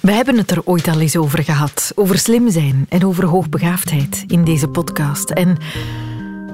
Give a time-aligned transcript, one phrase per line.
[0.00, 1.92] We hebben het er ooit al eens over gehad.
[1.94, 5.30] Over slim zijn en over hoogbegaafdheid in deze podcast.
[5.30, 5.56] En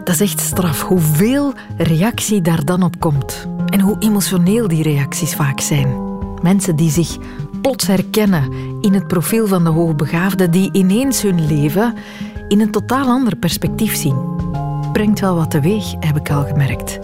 [0.05, 3.47] dat is echt straf hoeveel reactie daar dan op komt.
[3.67, 5.97] En hoe emotioneel die reacties vaak zijn.
[6.43, 7.17] Mensen die zich
[7.61, 11.95] plots herkennen in het profiel van de hoogbegaafde, die ineens hun leven
[12.49, 14.17] in een totaal ander perspectief zien.
[14.93, 16.99] Brengt wel wat teweeg, heb ik al gemerkt.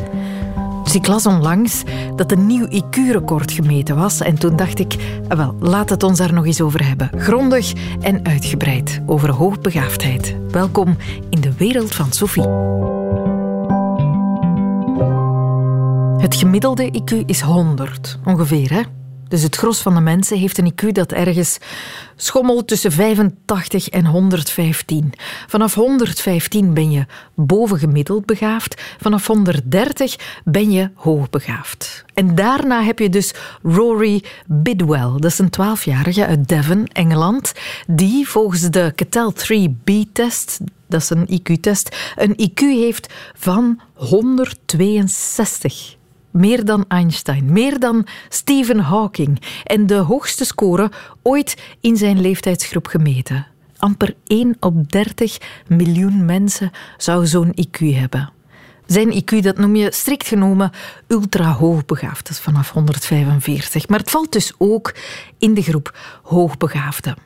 [0.93, 1.83] Dus ik las onlangs
[2.17, 4.21] dat een nieuw IQ-record gemeten was.
[4.21, 4.97] En toen dacht ik,
[5.29, 7.11] ah, wel, laat het ons daar nog eens over hebben.
[7.17, 10.37] Grondig en uitgebreid over hoogbegaafdheid.
[10.51, 10.97] Welkom
[11.31, 12.49] in de wereld van Sophie.
[16.23, 18.83] Het gemiddelde IQ is 100, ongeveer, hè?
[19.33, 21.59] Dus het gros van de mensen heeft een IQ dat ergens
[22.17, 25.13] schommelt tussen 85 en 115.
[25.47, 28.83] Vanaf 115 ben je bovengemiddeld begaafd.
[29.01, 32.05] Vanaf 130 ben je hoogbegaafd.
[32.15, 35.13] En daarna heb je dus Rory Bidwell.
[35.17, 37.53] Dat is een 12-jarige uit Devon, Engeland,
[37.87, 46.01] die volgens de Cattell 3B-test dat is een IQ-test, een IQ heeft van 162.
[46.33, 50.91] Meer dan Einstein, meer dan Stephen Hawking en de hoogste score
[51.23, 53.47] ooit in zijn leeftijdsgroep gemeten.
[53.77, 58.33] Amper 1 op 30 miljoen mensen zou zo'n IQ hebben.
[58.87, 60.71] Zijn IQ, dat noem je strikt genomen
[61.07, 62.27] ultra hoogbegaafd.
[62.27, 63.89] Dat is vanaf 145.
[63.89, 64.95] Maar het valt dus ook
[65.39, 67.17] in de groep hoogbegaafden.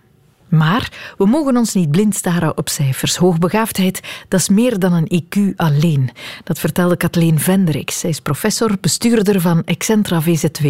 [0.48, 3.16] Maar we mogen ons niet blind staren op cijfers.
[3.16, 6.10] Hoogbegaafdheid, dat is meer dan een IQ alleen.
[6.44, 7.98] Dat vertelde Kathleen Vendrix.
[7.98, 10.66] Zij is professor, bestuurder van Excentra VZW,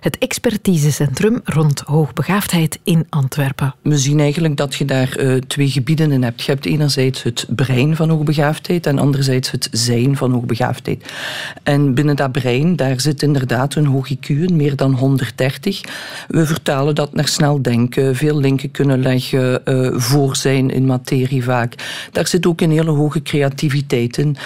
[0.00, 3.74] het expertisecentrum rond hoogbegaafdheid in Antwerpen.
[3.82, 6.42] We zien eigenlijk dat je daar uh, twee gebieden in hebt.
[6.42, 11.12] Je hebt enerzijds het brein van hoogbegaafdheid en anderzijds het zijn van hoogbegaafdheid.
[11.62, 15.80] En binnen dat brein, daar zit inderdaad een hoog IQ, meer dan 130.
[16.28, 19.56] We vertalen dat naar snel denken, veel linken kunnen leggen uh,
[19.92, 21.74] voor zijn in materie vaak.
[22.12, 24.36] Daar zit ook een hele hoge creativiteit in.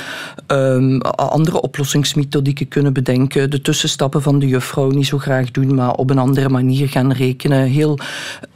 [0.46, 3.50] Um, andere oplossingsmethodieken kunnen bedenken.
[3.50, 7.12] De tussenstappen van de juffrouw niet zo graag doen, maar op een andere manier gaan
[7.12, 7.66] rekenen.
[7.66, 7.98] Heel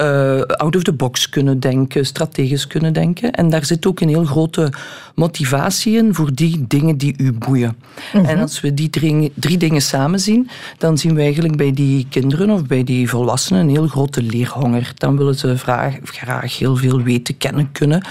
[0.00, 3.32] uh, out of the box kunnen denken, strategisch kunnen denken.
[3.32, 4.72] En daar zit ook een heel grote
[5.14, 7.76] motivatie in voor die dingen die u boeien.
[8.12, 8.30] Mm -hmm.
[8.30, 10.48] En als we die drie, drie dingen samen zien,
[10.78, 14.92] dan zien we eigenlijk bij die kinderen of bij die volwassenen een heel grote leerhonger.
[14.94, 18.06] Dan willen ze vragen, graag heel veel weten, kennen, kunnen.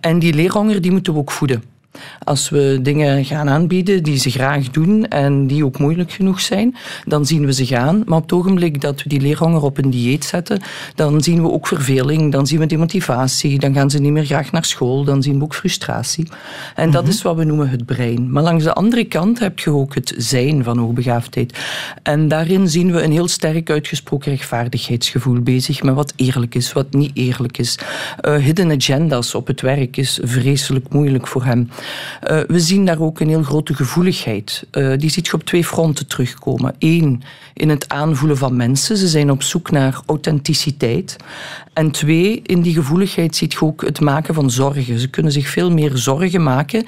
[0.00, 1.71] En die leerhonger die moeten we ook voeden.
[2.24, 6.76] Als we dingen gaan aanbieden die ze graag doen en die ook moeilijk genoeg zijn,
[7.04, 8.02] dan zien we ze gaan.
[8.06, 10.60] Maar op het ogenblik dat we die leerhonger op een dieet zetten,
[10.94, 14.52] dan zien we ook verveling, dan zien we demotivatie, dan gaan ze niet meer graag
[14.52, 16.28] naar school, dan zien we ook frustratie.
[16.74, 18.32] En dat is wat we noemen het brein.
[18.32, 21.58] Maar langs de andere kant heb je ook het zijn van hoogbegaafdheid.
[22.02, 26.92] En daarin zien we een heel sterk uitgesproken rechtvaardigheidsgevoel bezig met wat eerlijk is, wat
[26.92, 27.78] niet eerlijk is.
[28.22, 31.68] Uh, hidden agendas op het werk is vreselijk moeilijk voor hem.
[32.30, 34.66] Uh, we zien daar ook een heel grote gevoeligheid.
[34.72, 36.74] Uh, die ziet je op twee fronten terugkomen.
[36.78, 37.22] Eén,
[37.54, 38.96] in het aanvoelen van mensen.
[38.96, 41.16] Ze zijn op zoek naar authenticiteit.
[41.72, 44.98] En twee, in die gevoeligheid ziet je ook het maken van zorgen.
[44.98, 46.84] Ze kunnen zich veel meer zorgen maken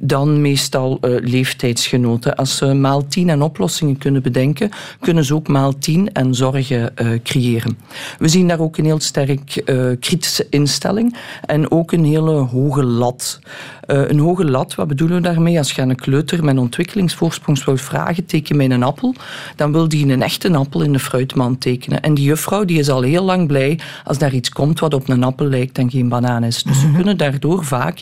[0.00, 2.36] dan meestal uh, leeftijdsgenoten.
[2.36, 4.70] Als ze maal tien en oplossingen kunnen bedenken,
[5.00, 7.78] kunnen ze ook maal tien en zorgen creëren.
[8.18, 9.62] We zien daar ook een heel sterk
[10.00, 13.38] kritische instelling en ook een hele hoge lat.
[13.86, 15.58] Een hoge lat, wat bedoelen we daarmee?
[15.58, 19.14] Als je aan een kleuter met ontwikkelingsvoorsprong wil vragen, teken mij een appel,
[19.56, 22.00] dan wil die een echte appel in de fruitmand tekenen.
[22.00, 25.08] En die juffrouw die is al heel lang blij als daar iets komt wat op
[25.08, 26.62] een appel lijkt en geen banaan is.
[26.62, 28.00] Dus we kunnen daardoor vaak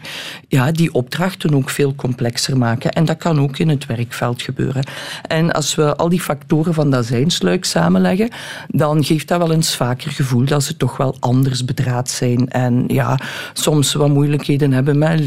[0.48, 2.92] ja, die opdrachten ook veel complexer maken.
[2.92, 4.84] En dat kan ook in het werkveld gebeuren.
[5.26, 8.28] En als we al die factoren van dat zijnsluik samenleggen,
[8.68, 12.84] dan geeft dat wel eens vaker gevoel dat ze toch wel anders bedraad zijn en
[12.86, 13.18] ja,
[13.52, 15.20] soms wat moeilijkheden hebben met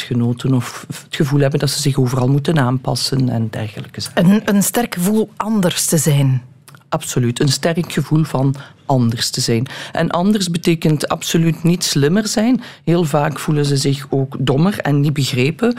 [0.00, 4.00] leeftijdsgenoten of het gevoel hebben dat ze zich overal moeten aanpassen en dergelijke.
[4.14, 6.42] Een, een sterk gevoel anders te zijn.
[6.88, 8.54] Absoluut, een sterk gevoel van
[8.90, 9.66] anders te zijn.
[9.92, 12.62] En anders betekent absoluut niet slimmer zijn.
[12.84, 15.74] Heel vaak voelen ze zich ook dommer en niet begrepen.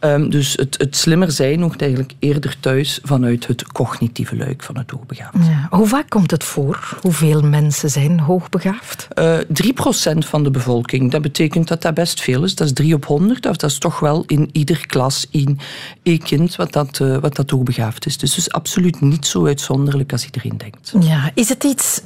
[0.00, 4.76] Um, dus het, het, slimmer zijn hoort eigenlijk eerder thuis vanuit het cognitieve luik van
[4.76, 5.36] het hoogbegaafd.
[5.46, 5.66] Ja.
[5.70, 6.98] Hoe vaak komt het voor?
[7.00, 9.08] Hoeveel mensen zijn hoogbegaafd?
[9.14, 11.10] Uh, 3% van de bevolking.
[11.10, 12.54] Dat betekent dat dat best veel is.
[12.54, 13.46] Dat is 3 op 100.
[13.46, 15.58] Of dat is toch wel in ieder klas één,
[16.02, 18.18] één kind wat dat, uh, wat dat hoogbegaafd is.
[18.18, 20.92] Dus het is absoluut niet zo uitzonderlijk als iedereen denkt.
[21.00, 21.30] Ja.
[21.34, 22.00] Is het iets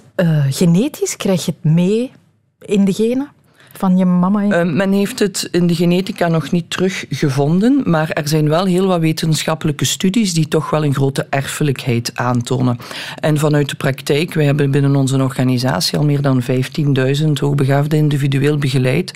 [0.51, 1.17] genetisch?
[1.17, 2.13] Krijg je het mee
[2.59, 3.33] in de genen?
[3.79, 4.43] Van je mama?
[4.43, 8.87] Uh, men heeft het in de genetica nog niet teruggevonden, maar er zijn wel heel
[8.87, 12.79] wat wetenschappelijke studies die toch wel een grote erfelijkheid aantonen.
[13.21, 18.59] En vanuit de praktijk, wij hebben binnen onze organisatie al meer dan 15.000 hoogbegaafde individueel
[18.59, 19.13] begeleid,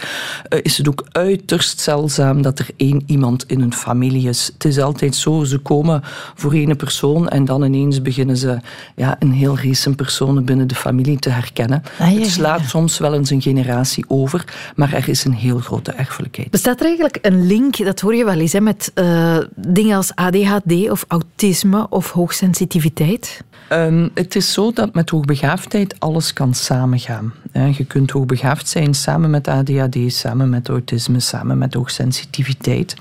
[0.49, 4.51] uh, is het ook uiterst zeldzaam dat er één iemand in een familie is.
[4.53, 6.03] Het is altijd zo, ze komen
[6.35, 8.59] voor één persoon en dan ineens beginnen ze
[8.97, 11.83] ja, een heel race personen binnen de familie te herkennen.
[11.99, 14.45] Ah, het slaat soms wel eens een generatie over,
[14.75, 16.51] maar er is een heel grote erfelijkheid.
[16.51, 20.15] Bestaat er eigenlijk een link, dat hoor je wel eens, hè, met uh, dingen als
[20.15, 23.43] ADHD of autisme of hoogsensitiviteit?
[23.73, 27.33] Um, het is zo dat met hoogbegaafdheid alles kan samengaan.
[27.53, 32.95] Je kunt hoogbegaafd zijn samen met ADHD, samen met autisme, samen met hoogsensitiviteit.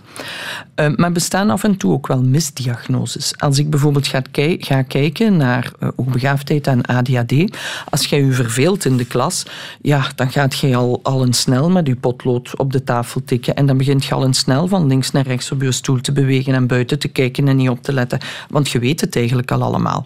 [0.76, 3.34] Um, maar bestaan af en toe ook wel misdiagnoses.
[3.38, 7.58] Als ik bijvoorbeeld ga, kijken naar uh, hoogbegaafdheid en ADHD,
[7.90, 9.46] als jij je verveelt in de klas,
[9.82, 13.56] ja, dan gaat jij al, al een snel met je potlood op de tafel tikken
[13.56, 16.12] en dan begint je al een snel van links naar rechts op je stoel te
[16.12, 18.20] bewegen en buiten te kijken en niet op te letten,
[18.50, 20.06] want je weet het eigenlijk al allemaal.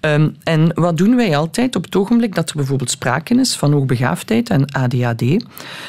[0.00, 3.72] Um, en wat doen wij altijd op het ogenblik dat er bijvoorbeeld sprake is van
[3.72, 5.44] hoogbegaafdheid en ADHD?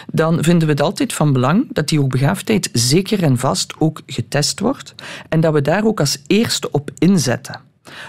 [0.08, 4.60] Dan vinden we het altijd van belang dat die hoogbegaafdheid zeker en vast ook getest
[4.60, 4.96] wordt
[5.30, 7.60] en dat we daar ook als eerste op inzetten.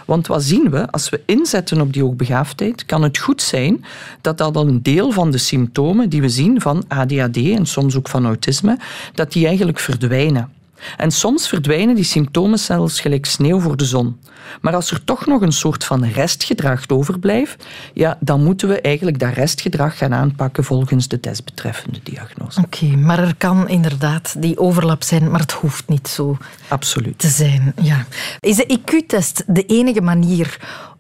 [0.07, 0.91] Want wat zien we?
[0.91, 3.85] Als we inzetten op die hoogbegaafdheid, kan het goed zijn
[4.21, 8.09] dat dan een deel van de symptomen die we zien van ADHD en soms ook
[8.09, 8.79] van autisme,
[9.15, 10.51] dat die eigenlijk verdwijnen.
[10.97, 14.21] En soms verdwijnen die symptomen zelfs gelijk sneeuw voor de zon.
[14.61, 17.65] Maar als er toch nog een soort van restgedrag overblijft,
[17.95, 22.61] ja, dan moeten we eigenlijk dat restgedrag gaan aanpakken volgens de desbetreffende diagnose.
[22.61, 26.37] Oké, maar er kan inderdaad die overlap zijn, maar het hoeft niet zo
[26.69, 27.19] Absoluut.
[27.19, 27.73] te zijn.
[27.83, 28.07] Ja.
[28.41, 30.57] Is de IQ-test de enige manier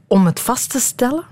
[0.06, 1.25] om het vast te stellen?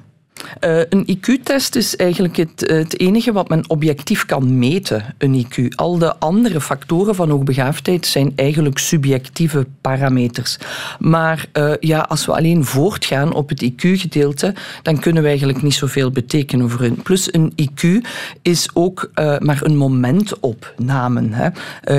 [0.60, 5.68] Uh, een IQ-test is eigenlijk het, het, enige wat men objectief kan meten, een IQ.
[5.74, 10.58] Al de andere factoren van hoogbegaafdheid zijn eigenlijk subjectieve parameters.
[10.98, 15.74] Maar uh, ja, als we alleen voortgaan op het IQ-gedeelte, dan kunnen we eigenlijk niet
[15.74, 17.02] zoveel betekenen over hun.
[17.02, 18.06] Plus een IQ
[18.42, 21.28] is ook uh, maar een momentopname.
[21.30, 21.48] Hè.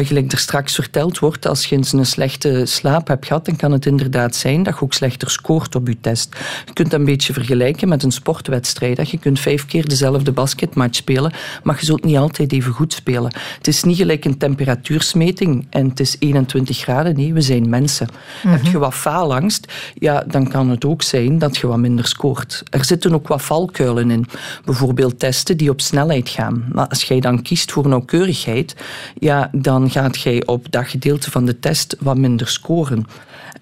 [0.03, 3.71] gelijk er straks verteld wordt, als je eens een slechte slaap hebt gehad, dan kan
[3.71, 6.35] het inderdaad zijn dat je ook slechter scoort op je test.
[6.65, 9.09] Je kunt dat een beetje vergelijken met een sport sportwedstrijd.
[9.09, 11.31] Je kunt vijf keer dezelfde basketmatch spelen,
[11.63, 13.31] maar je zult niet altijd even goed spelen.
[13.57, 17.15] Het is niet gelijk een temperatuursmeting en het is 21 graden.
[17.15, 18.07] Nee, we zijn mensen.
[18.43, 18.53] Mhm.
[18.53, 22.63] Heb je wat faalangst, ja, dan kan het ook zijn dat je wat minder scoort.
[22.69, 24.25] Er zitten ook wat valkuilen in.
[24.65, 26.65] Bijvoorbeeld testen die op snelheid gaan.
[26.71, 28.75] Maar als jij dan kiest voor nauwkeurigheid,
[29.19, 33.05] ja, dan gaat jij op dat gedeelte van de test wat minder scoren.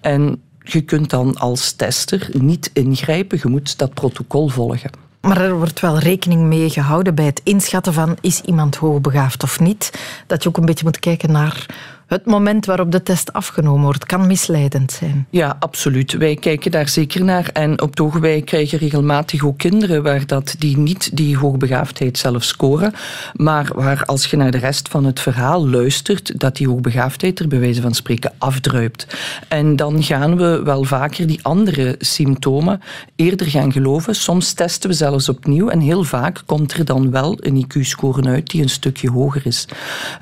[0.00, 4.90] En je kunt dan als tester niet ingrijpen, je moet dat protocol volgen.
[5.20, 9.60] Maar er wordt wel rekening mee gehouden bij het inschatten van is iemand hoogbegaafd of
[9.60, 9.90] niet.
[10.26, 11.66] Dat je ook een beetje moet kijken naar
[12.10, 15.26] het moment waarop de test afgenomen wordt kan misleidend zijn.
[15.30, 16.12] Ja, absoluut.
[16.12, 17.50] Wij kijken daar zeker naar.
[17.52, 22.42] En op het wij krijgen regelmatig ook kinderen waar dat die niet die hoogbegaafdheid zelf
[22.42, 22.92] scoren,
[23.34, 27.48] maar waar als je naar de rest van het verhaal luistert, dat die hoogbegaafdheid er
[27.48, 29.06] bij wijze van spreken afdruipt.
[29.48, 32.80] En dan gaan we wel vaker die andere symptomen
[33.16, 34.14] eerder gaan geloven.
[34.14, 38.50] Soms testen we zelfs opnieuw en heel vaak komt er dan wel een IQ-score uit
[38.50, 39.68] die een stukje hoger is.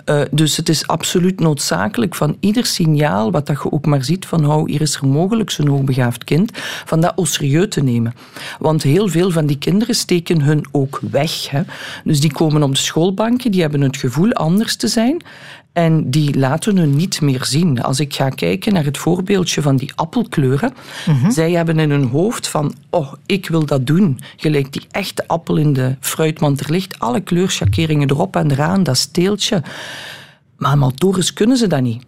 [0.06, 1.76] Uh, dus het is absoluut noodzakelijk
[2.10, 5.50] van ieder signaal, wat dat je ook maar ziet van hoe hier is er mogelijk
[5.50, 6.50] zo'n hoogbegaafd kind,
[6.84, 8.14] van dat au serieus te nemen.
[8.58, 11.50] Want heel veel van die kinderen steken hun ook weg.
[11.50, 11.62] Hè.
[12.04, 15.22] Dus die komen op de schoolbanken, die hebben het gevoel anders te zijn.
[15.72, 17.82] En die laten hun niet meer zien.
[17.82, 20.72] Als ik ga kijken naar het voorbeeldje van die appelkleuren.
[21.06, 21.30] Mhm.
[21.30, 24.18] Zij hebben in hun hoofd van, oh, ik wil dat doen.
[24.36, 26.60] Gelijk die echte appel in de fruitmand.
[26.60, 29.62] Er ligt alle kleurschakeringen erop en eraan, dat steeltje.
[30.58, 32.02] Maar motorisch kunnen ze dat niet.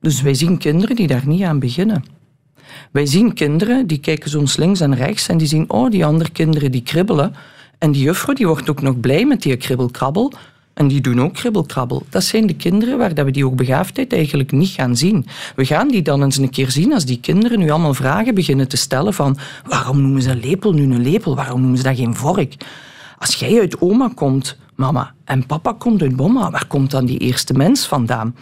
[0.00, 2.04] Dus wij zien kinderen die daar niet aan beginnen.
[2.92, 6.30] Wij zien kinderen die kijken soms links en rechts en die zien, oh, die andere
[6.30, 7.34] kinderen die kribbelen.
[7.78, 10.32] En die juffrouw die wordt ook nog blij met die kribbelkrabbel.
[10.74, 12.02] En die doen ook kribbelkrabbel.
[12.08, 15.26] Dat zijn de kinderen waar dat we die hoogbegaafdheid eigenlijk niet gaan zien.
[15.56, 18.68] We gaan die dan eens een keer zien als die kinderen nu allemaal vragen beginnen
[18.68, 21.34] te stellen van waarom noemen ze een lepel nu een lepel?
[21.36, 22.54] Waarom noemen ze dat geen vork?
[23.18, 27.18] Als jij uit oma komt, mama, en papa komt uit bomma, waar komt dan die
[27.18, 28.36] eerste mens vandaan?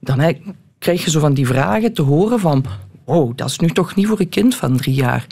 [0.00, 0.34] Dan
[0.78, 2.64] krijg je zo van die vragen te horen van,
[3.04, 5.26] wow, dat is nu toch niet voor een kind van drie jaar.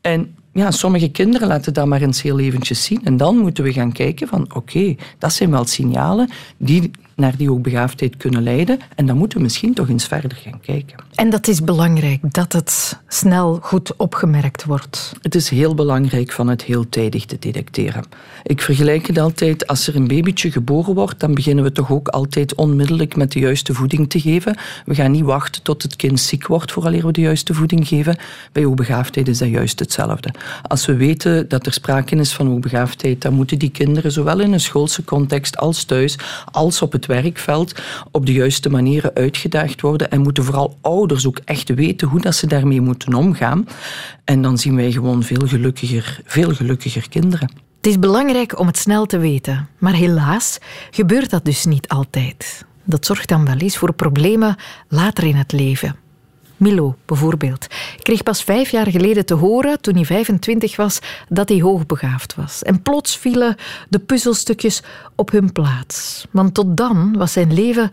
[0.00, 3.00] En ja, sommige kinderen laten dat maar eens heel eventjes zien.
[3.04, 7.48] En dan moeten we gaan kijken van, oké, dat zijn wel signalen die naar die
[7.48, 8.78] hoogbegaafdheid kunnen leiden.
[8.94, 10.96] En dan moeten we misschien toch eens verder gaan kijken.
[11.14, 15.12] En dat is belangrijk, dat het snel goed opgemerkt wordt.
[15.22, 18.04] Het is heel belangrijk van het heel tijdig te detecteren.
[18.42, 22.08] Ik vergelijk het altijd, als er een babytje geboren wordt, dan beginnen we toch ook
[22.08, 24.56] altijd onmiddellijk met de juiste voeding te geven.
[24.84, 28.16] We gaan niet wachten tot het kind ziek wordt vooraleer we de juiste voeding geven.
[28.52, 30.30] Bij hoogbegaafdheid is dat juist hetzelfde.
[30.62, 34.52] Als we weten dat er sprake is van hoogbegaafdheid, dan moeten die kinderen zowel in
[34.52, 36.18] een schoolse context als thuis,
[36.52, 41.40] als op het werkveld, op de juiste manieren uitgedaagd worden en moeten vooral ouders ook
[41.44, 43.68] echt weten hoe dat ze daarmee moeten omgaan.
[44.24, 47.50] En dan zien wij gewoon veel gelukkiger, veel gelukkiger kinderen.
[47.76, 50.58] Het is belangrijk om het snel te weten, maar helaas
[50.90, 52.64] gebeurt dat dus niet altijd.
[52.84, 54.56] Dat zorgt dan wel eens voor problemen
[54.88, 55.96] later in het leven.
[56.56, 57.66] Milo bijvoorbeeld
[58.02, 60.98] kreeg pas vijf jaar geleden te horen, toen hij 25 was,
[61.28, 62.62] dat hij hoogbegaafd was.
[62.62, 63.56] En plots vielen
[63.88, 64.82] de puzzelstukjes
[65.14, 66.26] op hun plaats.
[66.30, 67.90] Want tot dan was zijn leven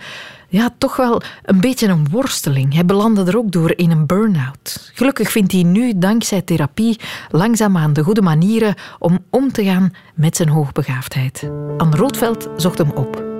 [0.49, 2.73] ja, toch wel een beetje een worsteling.
[2.73, 4.91] Hij belandde er ook door in een burn-out.
[4.93, 10.35] Gelukkig vindt hij nu, dankzij therapie, langzaamaan de goede manieren om om te gaan met
[10.35, 11.49] zijn hoogbegaafdheid.
[11.77, 13.32] Anne Roodveld zocht hem op.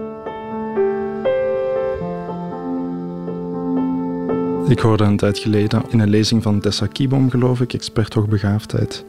[4.68, 9.06] Ik hoorde een tijd geleden in een lezing van Tessa Kiebom, geloof ik, expert hoogbegaafdheid.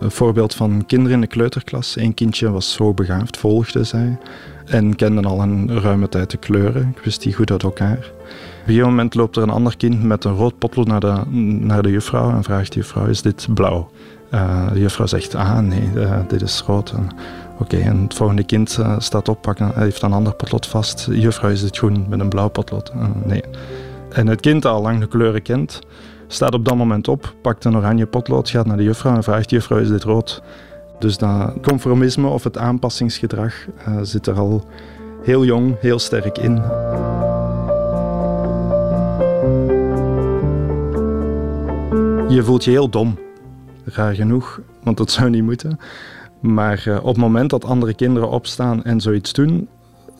[0.00, 1.96] Een voorbeeld van kinderen in de kleuterklas.
[1.96, 4.18] Eén kindje was hoogbegaafd, volgde zij.
[4.66, 6.94] En kende al een ruime tijd de kleuren.
[6.96, 8.10] Ik wist die goed uit elkaar.
[8.62, 11.20] Op een moment loopt er een ander kind met een rood potlood naar de,
[11.60, 13.90] naar de juffrouw en vraagt de juffrouw, is dit blauw?
[14.30, 16.94] Uh, de juffrouw zegt, ah nee, uh, dit is rood.
[17.58, 21.08] Oké, en het volgende kind uh, staat op, pakken, heeft een ander potlood vast.
[21.10, 22.92] Juffrouw, is dit groen met een blauw potlood?
[23.24, 23.42] nee.
[24.14, 25.80] En het kind al lang de kleuren kent,
[26.26, 29.50] staat op dat moment op, pakt een oranje potlood, gaat naar de juffrouw en vraagt:
[29.50, 30.42] Juffrouw, is dit rood?
[30.98, 33.54] Dus dat conformisme of het aanpassingsgedrag
[33.88, 34.64] uh, zit er al
[35.22, 36.54] heel jong, heel sterk in.
[42.28, 43.18] Je voelt je heel dom,
[43.84, 45.78] raar genoeg, want dat zou niet moeten.
[46.40, 49.68] Maar uh, op het moment dat andere kinderen opstaan en zoiets doen,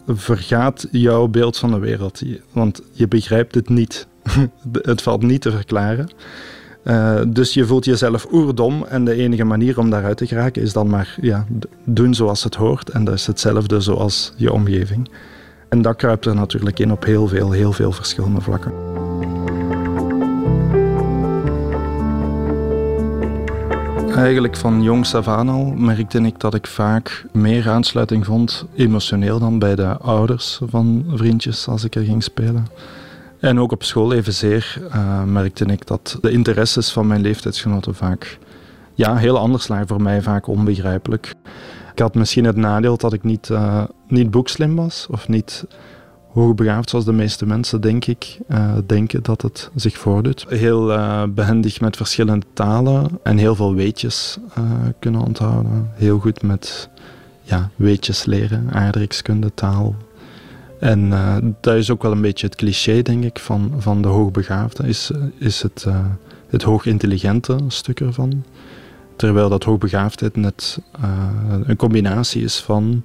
[0.06, 2.23] vergaat jouw beeld van de wereld.
[2.52, 4.06] Want je begrijpt het niet.
[4.73, 6.08] het valt niet te verklaren.
[6.84, 10.73] Uh, dus je voelt jezelf oerdom en de enige manier om daaruit te geraken is
[10.73, 11.46] dan maar ja,
[11.84, 12.88] doen zoals het hoort.
[12.88, 15.11] En dat is hetzelfde zoals je omgeving.
[15.68, 18.93] En dat kruipt er natuurlijk in op heel veel, heel veel verschillende vlakken.
[24.16, 29.38] Eigenlijk van jongs af aan al merkte ik dat ik vaak meer aansluiting vond, emotioneel
[29.38, 32.66] dan bij de ouders van vriendjes als ik er ging spelen.
[33.40, 38.38] En ook op school evenzeer uh, merkte ik dat de interesses van mijn leeftijdsgenoten vaak
[38.94, 41.35] ja, heel anders lagen voor mij, vaak onbegrijpelijk.
[41.92, 45.64] Ik had misschien het nadeel dat ik niet, uh, niet boekslim was of niet
[46.35, 50.45] hoogbegaafd zoals de meeste mensen, denk ik, uh, denken dat het zich voordoet.
[50.49, 54.64] Heel uh, behendig met verschillende talen en heel veel weetjes uh,
[54.99, 55.91] kunnen onthouden.
[55.95, 56.88] Heel goed met
[57.43, 59.95] ja, weetjes leren, aardrijkskunde, taal.
[60.81, 61.11] En
[61.61, 65.11] dat is ook wel een beetje het cliché, denk ik, van, van de hoogbegaafde, is,
[65.38, 65.87] is het,
[66.49, 68.45] het hoogintelligente stuk ervan.
[69.17, 70.79] Terwijl dat hoogbegaafdheid net
[71.64, 73.03] een combinatie is van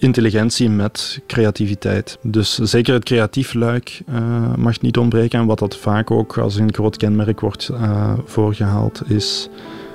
[0.00, 2.18] intelligentie met creativiteit.
[2.22, 5.38] Dus zeker het creatief luik uh, mag niet ontbreken.
[5.38, 9.48] En wat dat vaak ook als een groot kenmerk wordt uh, voorgehaald, is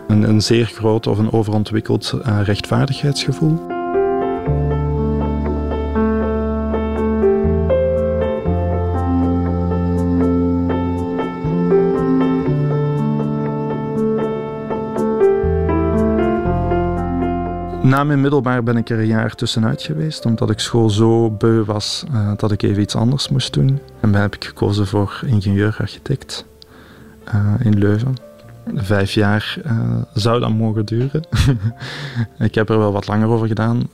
[0.07, 3.73] een, een, zeer groot of een overontwikkeld uh, rechtvaardigheidsgevoel.
[17.85, 21.63] Na mijn middelbaar ben ik er een jaar tussenuit geweest, omdat ik school zo beu
[21.63, 23.67] was uh, dat ik even iets anders moest doen.
[23.99, 26.45] En dan heb ik gekozen voor ingenieur-architect
[27.27, 28.13] uh, in Leuven.
[28.75, 31.21] Vijf jaar uh, zou dat mogen duren.
[32.39, 33.89] ik heb er wel wat langer over gedaan,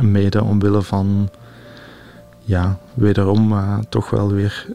[0.00, 1.30] mede omwille van,
[2.44, 3.54] ja, wederom
[3.88, 4.66] toch wel weer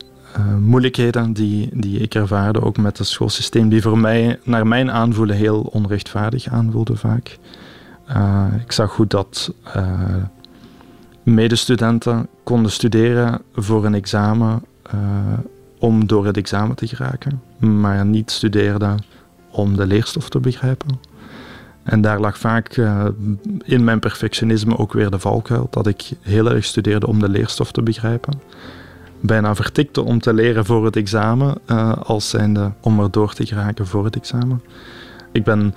[0.60, 5.36] moeilijkheden die, die ik ervaarde, ook met het schoolsysteem, die voor mij, naar mijn aanvoelen,
[5.36, 7.38] heel onrechtvaardig aanvoelde vaak.
[8.10, 10.16] Uh, ik zag goed dat uh,
[11.24, 14.64] medestudenten konden studeren voor een examen
[14.96, 15.00] uh,
[15.80, 18.98] om door het examen te geraken, maar niet studeerden
[19.52, 21.00] om de leerstof te begrijpen.
[21.84, 22.78] En daar lag vaak
[23.64, 27.72] in mijn perfectionisme ook weer de valkuil dat ik heel erg studeerde om de leerstof
[27.72, 28.42] te begrijpen.
[29.20, 31.68] Bijna vertikte om te leren voor het examen,
[32.04, 34.62] als zijnde om er door te geraken voor het examen.
[35.32, 35.76] Ik ben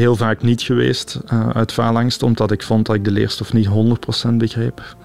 [0.00, 3.68] heel vaak niet geweest uh, uit faalangst, omdat ik vond dat ik de leerstof niet
[4.28, 4.96] 100% begreep.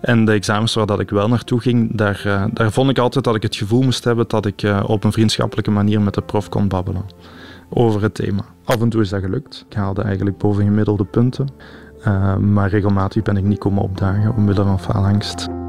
[0.00, 3.24] En de examens waar dat ik wel naartoe ging, daar, uh, daar vond ik altijd
[3.24, 6.22] dat ik het gevoel moest hebben dat ik uh, op een vriendschappelijke manier met de
[6.22, 7.04] prof kon babbelen
[7.68, 8.44] over het thema.
[8.64, 9.64] Af en toe is dat gelukt.
[9.68, 11.48] Ik haalde eigenlijk bovengemiddelde punten.
[12.40, 15.59] Maar regelmatig ben ik niet komen opdagen omwille van faalangst.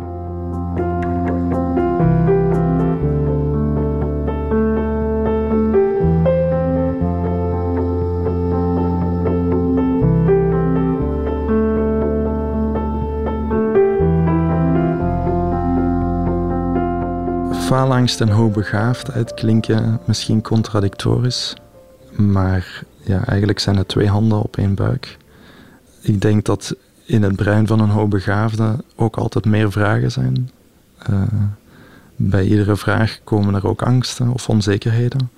[17.91, 21.53] Faalangst en hoogbegaafdheid klinken misschien contradictorisch,
[22.12, 25.17] maar ja, eigenlijk zijn het twee handen op één buik.
[26.01, 30.50] Ik denk dat in het brein van een hoogbegaafde ook altijd meer vragen zijn.
[31.10, 31.21] Uh,
[32.15, 35.31] bij iedere vraag komen er ook angsten of onzekerheden.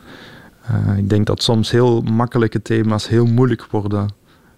[0.72, 4.10] Uh, ik denk dat soms heel makkelijke thema's heel moeilijk worden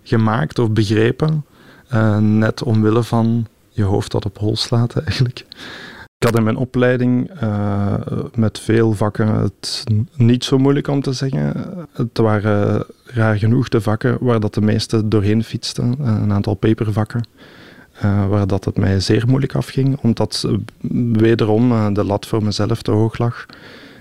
[0.03, 1.45] gemaakt of begrepen,
[1.93, 5.45] uh, net omwille van je hoofd dat op hol slaat eigenlijk.
[6.25, 7.93] Had in mijn opleiding uh,
[8.35, 9.83] met veel vakken het
[10.15, 11.53] niet zo moeilijk om te zeggen.
[11.93, 17.27] Het waren raar genoeg de vakken waar dat de meeste doorheen fietsten, een aantal papervakken.
[18.03, 20.47] Uh, waar dat het mij zeer moeilijk afging, omdat
[21.11, 23.45] wederom uh, de lat voor mezelf te hoog lag.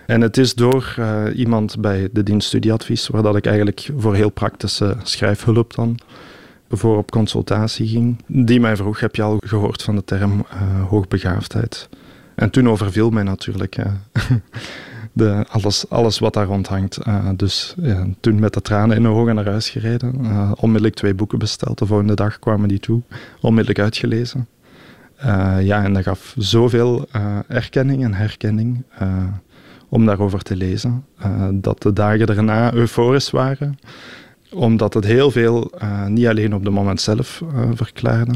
[0.06, 0.96] En het is door
[1.34, 5.98] iemand bij de dienst studieadvies, waar dat ik eigenlijk voor heel praktische schrijfhulp dan
[6.70, 10.46] voor op consultatie ging, die mij vroeg, heb je al gehoord van de term
[10.88, 11.88] hoogbegaafdheid?
[12.34, 13.76] En toen overviel mij natuurlijk
[15.14, 16.98] de, alles, alles wat daar rondhangt.
[17.06, 20.14] Uh, dus ja, toen met de tranen in de ogen naar huis gereden.
[20.22, 21.78] Uh, onmiddellijk twee boeken besteld.
[21.78, 23.00] De volgende dag kwamen die toe.
[23.40, 24.46] Onmiddellijk uitgelezen.
[25.24, 27.06] Uh, ja, en dat gaf zoveel
[27.48, 28.82] erkenning en herkenning
[29.88, 31.04] om daarover te lezen.
[31.52, 33.78] dat de dagen daarna euforisch waren.
[34.52, 35.72] Omdat het heel veel,
[36.06, 37.42] niet alleen op het moment zelf,
[37.74, 38.32] verklaarde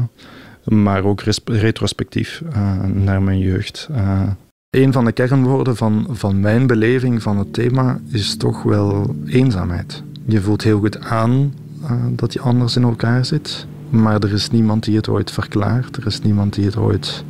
[0.69, 3.87] maar ook retrospectief uh, naar mijn jeugd.
[3.91, 4.21] Uh,
[4.69, 10.03] een van de kernwoorden van, van mijn beleving van het thema is toch wel eenzaamheid.
[10.25, 14.49] Je voelt heel goed aan uh, dat je anders in elkaar zit, maar er is
[14.49, 17.23] niemand die het ooit verklaart, er is niemand die het ooit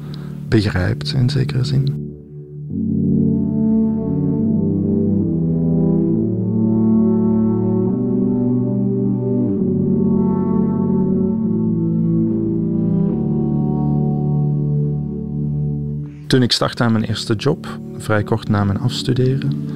[0.48, 2.09] begrijpt in zekere zin.
[16.30, 19.68] Toen ik startte aan mijn eerste job, vrij kort na mijn afstuderen,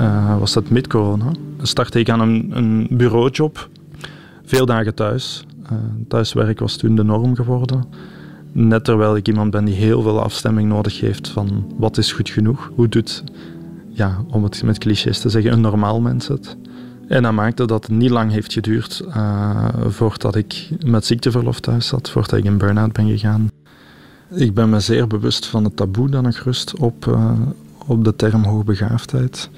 [0.00, 1.30] uh, was dat mid-corona.
[1.62, 3.68] Startte ik aan een, een bureaujob,
[4.44, 5.46] veel dagen thuis.
[5.72, 7.84] Uh, thuiswerk was toen de norm geworden.
[8.52, 12.28] Net terwijl ik iemand ben die heel veel afstemming nodig heeft van wat is goed
[12.28, 13.24] genoeg, hoe doet,
[13.88, 16.56] ja, om het met clichés te zeggen, een normaal mens het.
[17.08, 21.86] En dat maakte dat het niet lang heeft geduurd uh, voordat ik met ziekteverlof thuis
[21.86, 23.50] zat, voordat ik in burn-out ben gegaan.
[24.30, 27.32] Ik ben me zeer bewust van het taboe dat nog rust op, uh,
[27.86, 29.50] op de term hoogbegaafdheid.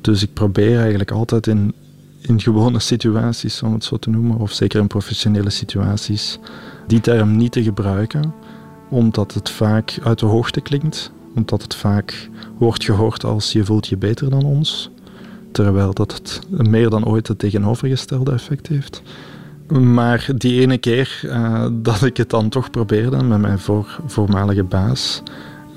[0.00, 1.74] Dus ik probeer eigenlijk altijd in,
[2.20, 6.38] in gewone situaties, om het zo te noemen, of zeker in professionele situaties,
[6.86, 8.34] die term niet te gebruiken,
[8.88, 13.86] omdat het vaak uit de hoogte klinkt, omdat het vaak wordt gehoord als je voelt
[13.86, 14.90] je beter dan ons,
[15.52, 19.02] terwijl dat het meer dan ooit het tegenovergestelde effect heeft.
[19.68, 24.62] Maar die ene keer uh, dat ik het dan toch probeerde met mijn voor, voormalige
[24.62, 25.22] baas,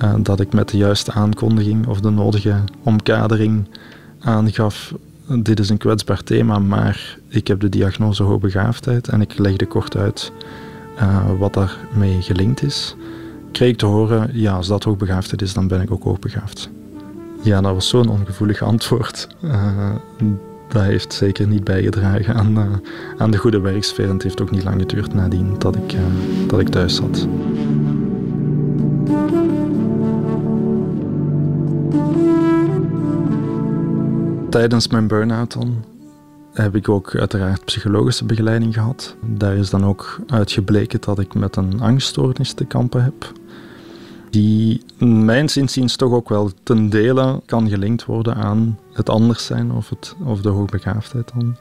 [0.04, 3.67] uh, dat ik met de juiste aankondiging of de nodige omkadering
[4.19, 4.93] aangaf,
[5.25, 9.97] dit is een kwetsbaar thema, maar ik heb de diagnose hoogbegaafdheid en ik legde kort
[9.97, 10.32] uit
[10.99, 12.95] uh, wat daarmee gelinkt is,
[13.52, 16.69] kreeg ik te horen, ja, als dat hoogbegaafdheid is, dan ben ik ook hoogbegaafd.
[17.41, 19.28] Ja, dat was zo'n ongevoelig antwoord
[20.69, 22.65] dat heeft zeker niet bijgedragen aan, uh,
[23.17, 24.05] aan de goede werksfeer.
[24.05, 25.99] En het heeft ook niet lang geduurd nadien dat ik, uh,
[26.47, 27.27] dat ik thuis zat.
[34.49, 35.84] Tijdens mijn burn-out dan
[36.53, 39.15] heb ik ook uiteraard psychologische begeleiding gehad.
[39.25, 43.32] Daar is dan ook uitgebleken dat ik met een angststoornis te kampen heb
[44.29, 49.71] die mijn inziens toch ook wel ten dele kan gelinkt worden aan het anders zijn
[49.71, 51.55] of, het, of de hoogbegaafdheid dan.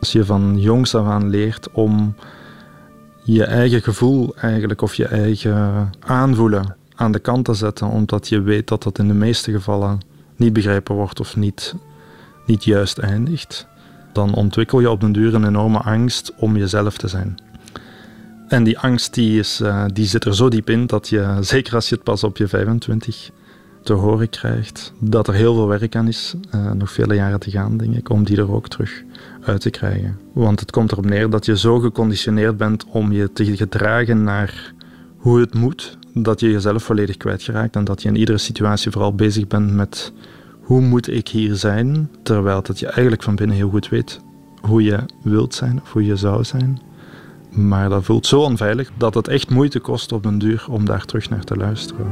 [0.00, 2.14] Als je van jongs af aan leert om
[3.22, 8.40] je eigen gevoel eigenlijk of je eigen aanvoelen aan de kant te zetten, omdat je
[8.40, 10.00] weet dat dat in de meeste gevallen
[10.36, 11.74] niet begrepen wordt of niet,
[12.46, 13.66] niet juist eindigt,
[14.12, 17.36] dan ontwikkel je op den duur een enorme angst om jezelf te zijn.
[18.54, 21.74] En die angst die is, uh, die zit er zo diep in dat je, zeker
[21.74, 23.30] als je het pas op je 25
[23.82, 27.50] te horen krijgt, dat er heel veel werk aan is, uh, nog vele jaren te
[27.50, 29.02] gaan, denk ik, om die er ook terug
[29.42, 30.18] uit te krijgen.
[30.32, 34.72] Want het komt erop neer dat je zo geconditioneerd bent om je te gedragen naar
[35.16, 39.14] hoe het moet, dat je jezelf volledig kwijtgeraakt en dat je in iedere situatie vooral
[39.14, 40.12] bezig bent met
[40.60, 44.20] hoe moet ik hier zijn, terwijl dat je eigenlijk van binnen heel goed weet
[44.60, 46.92] hoe je wilt zijn of hoe je zou zijn.
[47.54, 51.04] Maar dat voelt zo onveilig dat het echt moeite kost op een duur om daar
[51.04, 52.06] terug naar te luisteren.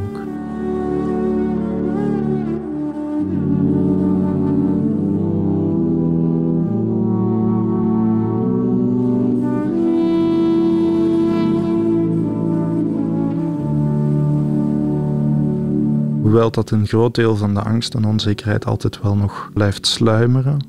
[16.22, 20.66] Hoewel dat een groot deel van de angst en onzekerheid altijd wel nog blijft sluimeren,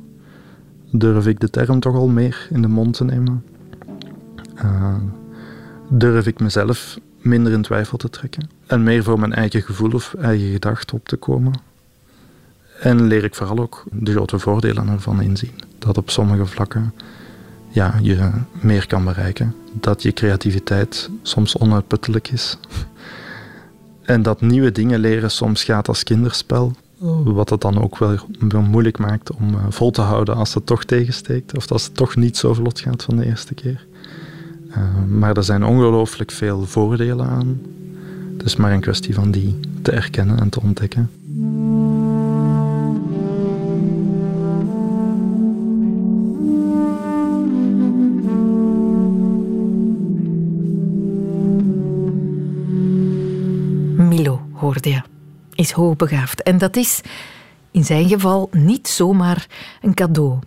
[0.92, 3.53] durf ik de term toch al meer in de mond te nemen.
[4.56, 4.96] Uh,
[5.90, 10.14] durf ik mezelf minder in twijfel te trekken en meer voor mijn eigen gevoel of
[10.14, 11.54] eigen gedachten op te komen.
[12.80, 15.52] En leer ik vooral ook de grote voordelen ervan inzien.
[15.80, 16.94] Dat op sommige vlakken
[17.70, 18.30] ja, je
[18.62, 19.56] meer kan bereiken.
[19.74, 22.58] Dat je creativiteit soms onuitputtelijk is.
[24.04, 26.72] En dat nieuwe dingen leren soms gaat als kinderspel.
[27.24, 30.84] Wat het dan ook wel moeilijk maakt om eh, vol te houden als het toch
[30.84, 31.58] tegensteekt.
[31.58, 33.86] Of als het toch niet zo vlot gaat van de eerste keer.
[34.78, 37.62] Uh, maar er zijn ongelooflijk veel voordelen aan.
[38.38, 41.10] Het is maar een kwestie van die te erkennen en te ontdekken.
[55.64, 56.44] is hoogbegaafd.
[56.44, 57.02] En dat is
[57.72, 59.48] in zijn geval niet zomaar
[59.82, 60.40] een cadeau.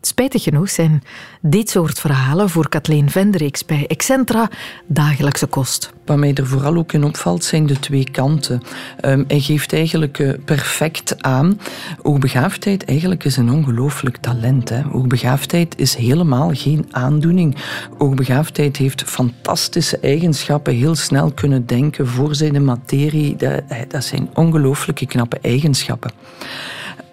[0.00, 1.02] Spijtig genoeg zijn
[1.40, 4.50] dit soort verhalen voor Kathleen Vendrix bij Excentra
[4.86, 5.92] dagelijkse kost.
[6.04, 8.62] Wat mij er vooral ook in opvalt, zijn de twee kanten.
[9.04, 11.60] Um, hij geeft eigenlijk uh, perfect aan.
[12.02, 14.68] Hoogbegaafdheid eigenlijk is een ongelooflijk talent.
[14.68, 14.82] Hè.
[14.82, 17.56] Hoogbegaafdheid is helemaal geen aandoening.
[17.98, 20.74] Hoogbegaafdheid heeft fantastische eigenschappen.
[20.74, 23.36] Heel snel kunnen denken voor zijn materie.
[23.36, 26.10] Dat, dat zijn ongelooflijke knappe eigenschappen.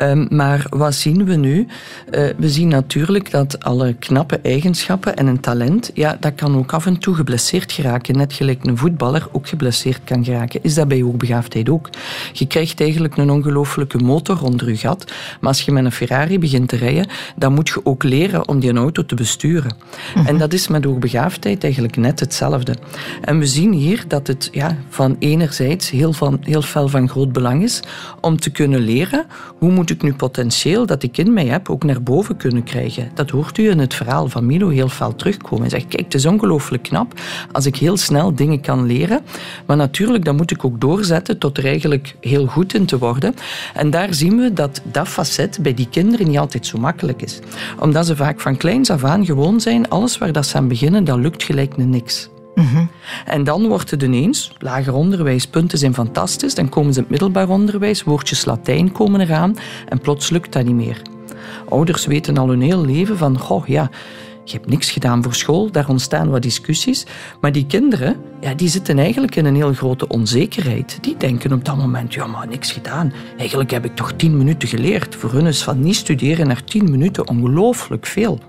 [0.04, 1.68] Ehm, maar wat zien we nu?
[2.12, 6.74] Uh, we zien natuurlijk dat alle knappe eigenschappen en een talent, ja, dat kan ook
[6.74, 8.18] af en toe geblesseerd geraken.
[8.18, 10.60] Net gelijk een voetballer ook geblesseerd kan geraken.
[10.63, 11.89] Is dat bij hoogbegaafdheid ook?
[12.34, 15.12] Je krijgt eigenlijk een ongelooflijke motor onder je gat.
[15.39, 18.60] Maar als je met een Ferrari begint te rijden, dan moet je ook leren om
[18.60, 19.76] die auto te besturen.
[20.16, 20.28] Mhm.
[20.28, 22.76] En dat is met hoogbegaafdheid eigenlijk net hetzelfde.
[23.22, 27.32] En we zien hier dat het ja, van enerzijds heel, van, heel fel van groot
[27.32, 27.80] belang is
[28.22, 29.26] om te kunnen leren
[29.58, 33.12] hoe moet ik nu potentieel dat ik in mij heb ook naar boven kunnen krijgen.
[33.14, 35.62] Dat hoort u in het verhaal van Milo heel fel terugkomen.
[35.62, 37.14] Hij zegt, kijk, het is ongelooflijk knap
[37.52, 39.22] als ik heel snel dingen kan leren.
[39.66, 43.36] Maar natuurlijk, dan moet ik ook doorzetten tot er eigenlijk heel goed in te worden.
[43.74, 47.40] En daar zien we dat dat facet bij die kinderen niet altijd zo makkelijk is.
[47.80, 51.04] Omdat ze vaak van kleins af aan gewoon zijn, alles waar dat ze aan beginnen,
[51.04, 52.32] dat lukt gelijk niks.
[53.26, 57.12] En dan wordt het ineens, lager onderwijs, punten zijn fantastisch, dan komen ze in het
[57.12, 59.56] middelbaar onderwijs, woordjes Latijn komen eraan
[59.89, 61.02] en plots lukt dat niet meer.
[61.70, 63.89] Ouders weten al hun heel leven van, goh ja,
[64.46, 67.06] je hebt niks gedaan voor school, daar ontstaan wat discussies.
[67.42, 70.98] Maar die kinderen, ja, die zitten eigenlijk in een heel grote onzekerheid.
[71.02, 73.13] Die denken op dat moment, ja, maar niks gedaan.
[73.38, 75.16] Eigenlijk heb ik toch tien minuten geleerd.
[75.16, 78.39] Voor hun is van niet studeren naar tien minuten ongelooflijk veel.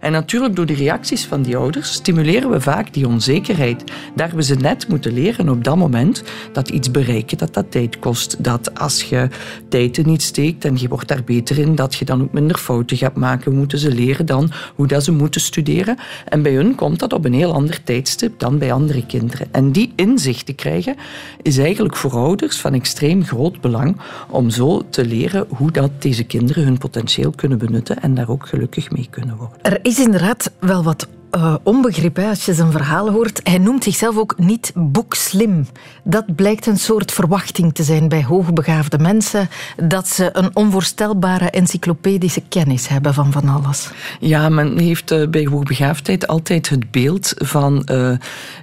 [0.00, 3.84] En natuurlijk door de reacties van die ouders stimuleren we vaak die onzekerheid.
[4.14, 7.98] Daar we ze net moeten leren op dat moment dat iets bereiken, dat dat tijd
[7.98, 8.44] kost.
[8.44, 9.28] Dat als je
[9.68, 12.96] tijd niet steekt en je wordt daar beter in, dat je dan ook minder fouten
[12.96, 13.54] gaat maken.
[13.54, 15.96] Moeten ze leren dan hoe dat ze moeten studeren.
[16.28, 19.46] En bij hun komt dat op een heel ander tijdstip dan bij andere kinderen.
[19.50, 20.96] En die inzicht te krijgen
[21.42, 23.96] is eigenlijk voor ouders van extreem groot belang
[24.30, 28.48] om zo te leren hoe dat deze kinderen hun potentieel kunnen benutten en daar ook
[28.48, 33.40] gelukkig mee kunnen er is inderdaad wel wat uh, onbegrip als je zijn verhaal hoort.
[33.42, 35.66] Hij noemt zichzelf ook niet boekslim.
[36.04, 42.42] Dat blijkt een soort verwachting te zijn bij hoogbegaafde mensen, dat ze een onvoorstelbare encyclopedische
[42.48, 43.90] kennis hebben van van alles.
[44.20, 48.16] Ja, men heeft uh, bij hoogbegaafdheid altijd het beeld van uh,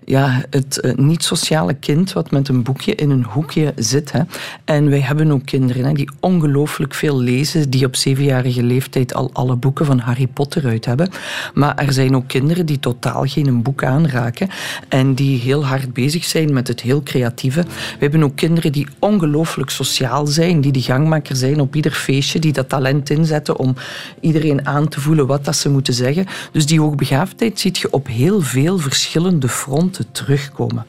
[0.05, 4.11] ja, het niet-sociale kind wat met een boekje in een hoekje zit.
[4.11, 4.21] Hè.
[4.65, 9.29] En wij hebben ook kinderen hè, die ongelooflijk veel lezen, die op zevenjarige leeftijd al
[9.33, 11.09] alle boeken van Harry Potter uit hebben.
[11.53, 14.49] Maar er zijn ook kinderen die totaal geen boek aanraken
[14.89, 17.61] en die heel hard bezig zijn met het heel creatieve.
[17.61, 22.39] We hebben ook kinderen die ongelooflijk sociaal zijn, die de gangmaker zijn op ieder feestje,
[22.39, 23.75] die dat talent inzetten om
[24.19, 26.25] iedereen aan te voelen wat dat ze moeten zeggen.
[26.51, 30.85] Dus die hoogbegaafdheid ziet je op heel veel verschillende fronten terugkomen.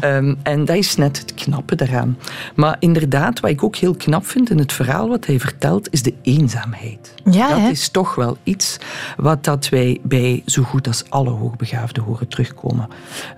[0.00, 2.18] Ehm, en dat is net het knappe daaraan.
[2.54, 6.02] Maar inderdaad, wat ik ook heel knap vind in het verhaal wat hij vertelt, is
[6.02, 7.14] de eenzaamheid.
[7.30, 7.68] Ja, dat hè?
[7.68, 8.78] is toch wel iets
[9.16, 12.88] wat dat wij bij zo goed als alle hoogbegaafden horen terugkomen.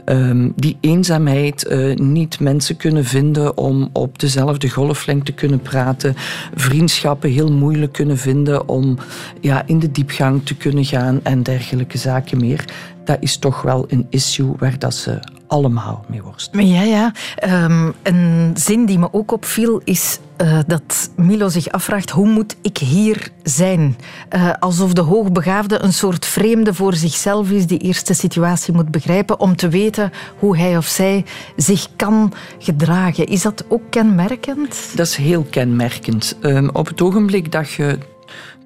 [0.04, 6.14] Ehm, die eenzaamheid, eh, niet mensen kunnen vinden om op dezelfde golflengte te kunnen praten,
[6.54, 8.98] vriendschappen heel moeilijk kunnen vinden om
[9.40, 12.64] ja, in de diepgang te kunnen gaan en dergelijke zaken meer.
[13.04, 15.18] Dat is toch wel een issue waar dat ze
[15.48, 16.68] allemaal mee worstelen.
[16.68, 17.12] Ja, ja.
[17.36, 22.56] Ehm, een zin die me ook opviel is uh, dat Milo zich afvraagt hoe moet
[22.62, 23.96] ik hier zijn?
[24.36, 28.90] Uh, alsof de hoogbegaafde een soort vreemde voor zichzelf is die eerst de situatie moet
[28.90, 31.24] begrijpen om te weten hoe hij of zij
[31.56, 33.26] zich kan gedragen.
[33.26, 34.90] Is dat ook kenmerkend?
[34.94, 36.36] Dat is heel kenmerkend.
[36.40, 37.98] Um, op het ogenblik dat je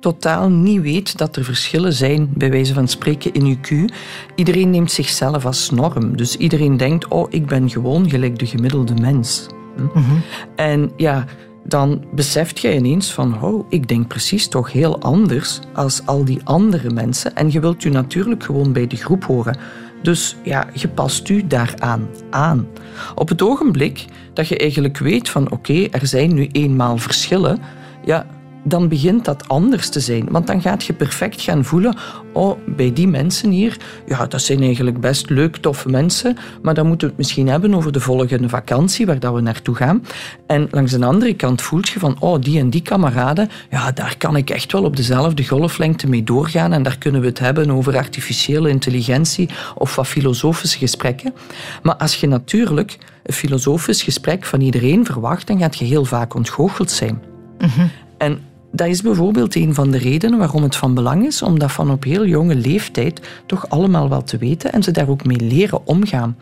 [0.03, 3.95] totaal niet weet dat er verschillen zijn, bij wijze van spreken, in IQ.
[4.35, 6.17] Iedereen neemt zichzelf als norm.
[6.17, 9.47] Dus iedereen denkt, oh, ik ben gewoon gelijk de gemiddelde mens.
[9.77, 9.83] Hm?
[9.83, 10.23] Mm -hmm.
[10.57, 11.25] En ja,
[11.65, 16.41] dan beseft je ineens van, oh, ik denk precies toch heel anders als al die
[16.45, 17.37] andere mensen.
[17.37, 19.57] En je wilt je natuurlijk gewoon bij de groep horen.
[20.03, 22.67] Dus ja, je past u daaraan aan.
[23.15, 27.59] Op het ogenblik dat je eigenlijk weet van, oké, okay, er zijn nu eenmaal verschillen,
[28.05, 28.27] ja,
[28.65, 30.27] dan begint dat anders te zijn.
[30.31, 31.97] Want dan gaat je perfect gaan voelen,
[32.33, 36.87] oh, bij die mensen hier, ja, dat zijn eigenlijk best leuk, toffe mensen, maar dan
[36.87, 40.05] moeten we het misschien hebben over de volgende vakantie, waar dat we naartoe gaan.
[40.47, 44.15] En langs de andere kant voelt je van, oh, die en die kameraden, ja, daar
[44.19, 47.71] kan ik echt wel op dezelfde golflengte mee doorgaan en daar kunnen we het hebben
[47.71, 51.35] over artificiële intelligentie of wat filosofische gesprekken.
[51.83, 56.35] Maar als je natuurlijk een filosofisch gesprek van iedereen verwacht, dan gaat je heel vaak
[56.35, 57.23] ontgoocheld zijn.
[57.59, 57.91] Mm -hmm.
[58.19, 58.41] En
[58.73, 61.91] dat is bijvoorbeeld een van de redenen waarom het van belang is om dat van
[61.91, 65.87] op heel jonge leeftijd toch allemaal wel te weten en ze daar ook mee leren
[65.87, 66.37] omgaan.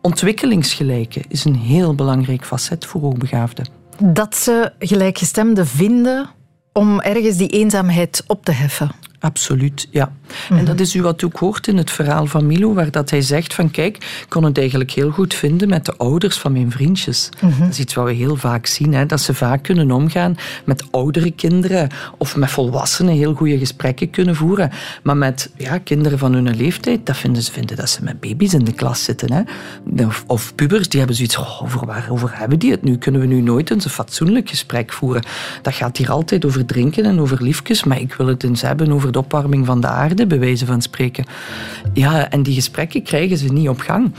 [0.00, 3.66] Ontwikkelingsgelijke is een heel belangrijk facet voor hoogbegaafden.
[4.02, 6.28] Dat ze gelijkgestemden vinden
[6.72, 8.90] om ergens die eenzaamheid op te heffen.
[9.18, 10.12] Absoluut, ja.
[10.50, 13.22] En dat is u wat ook hoort in het verhaal van Milo, waar dat hij
[13.22, 16.70] zegt van kijk, ik kon het eigenlijk heel goed vinden met de ouders van mijn
[16.70, 17.28] vriendjes.
[17.40, 17.60] Mm-hmm.
[17.60, 20.84] Dat is iets wat we heel vaak zien, hè, dat ze vaak kunnen omgaan met
[20.90, 24.70] oudere kinderen of met volwassenen heel goede gesprekken kunnen voeren.
[25.02, 28.52] Maar met ja, kinderen van hun leeftijd, dat vinden ze vinden dat ze met baby's
[28.52, 29.32] in de klas zitten.
[29.32, 29.42] Hè.
[30.06, 32.98] Of, of pubers, die hebben zoiets, oh, over waarover hebben die het nu?
[32.98, 35.22] Kunnen we nu nooit eens een fatsoenlijk gesprek voeren?
[35.62, 38.92] Dat gaat hier altijd over drinken en over liefjes, maar ik wil het eens hebben
[38.92, 41.24] over de opwarming van de aarde, bij wijze van spreken.
[41.92, 44.12] Ja, en die gesprekken krijgen ze niet op gang.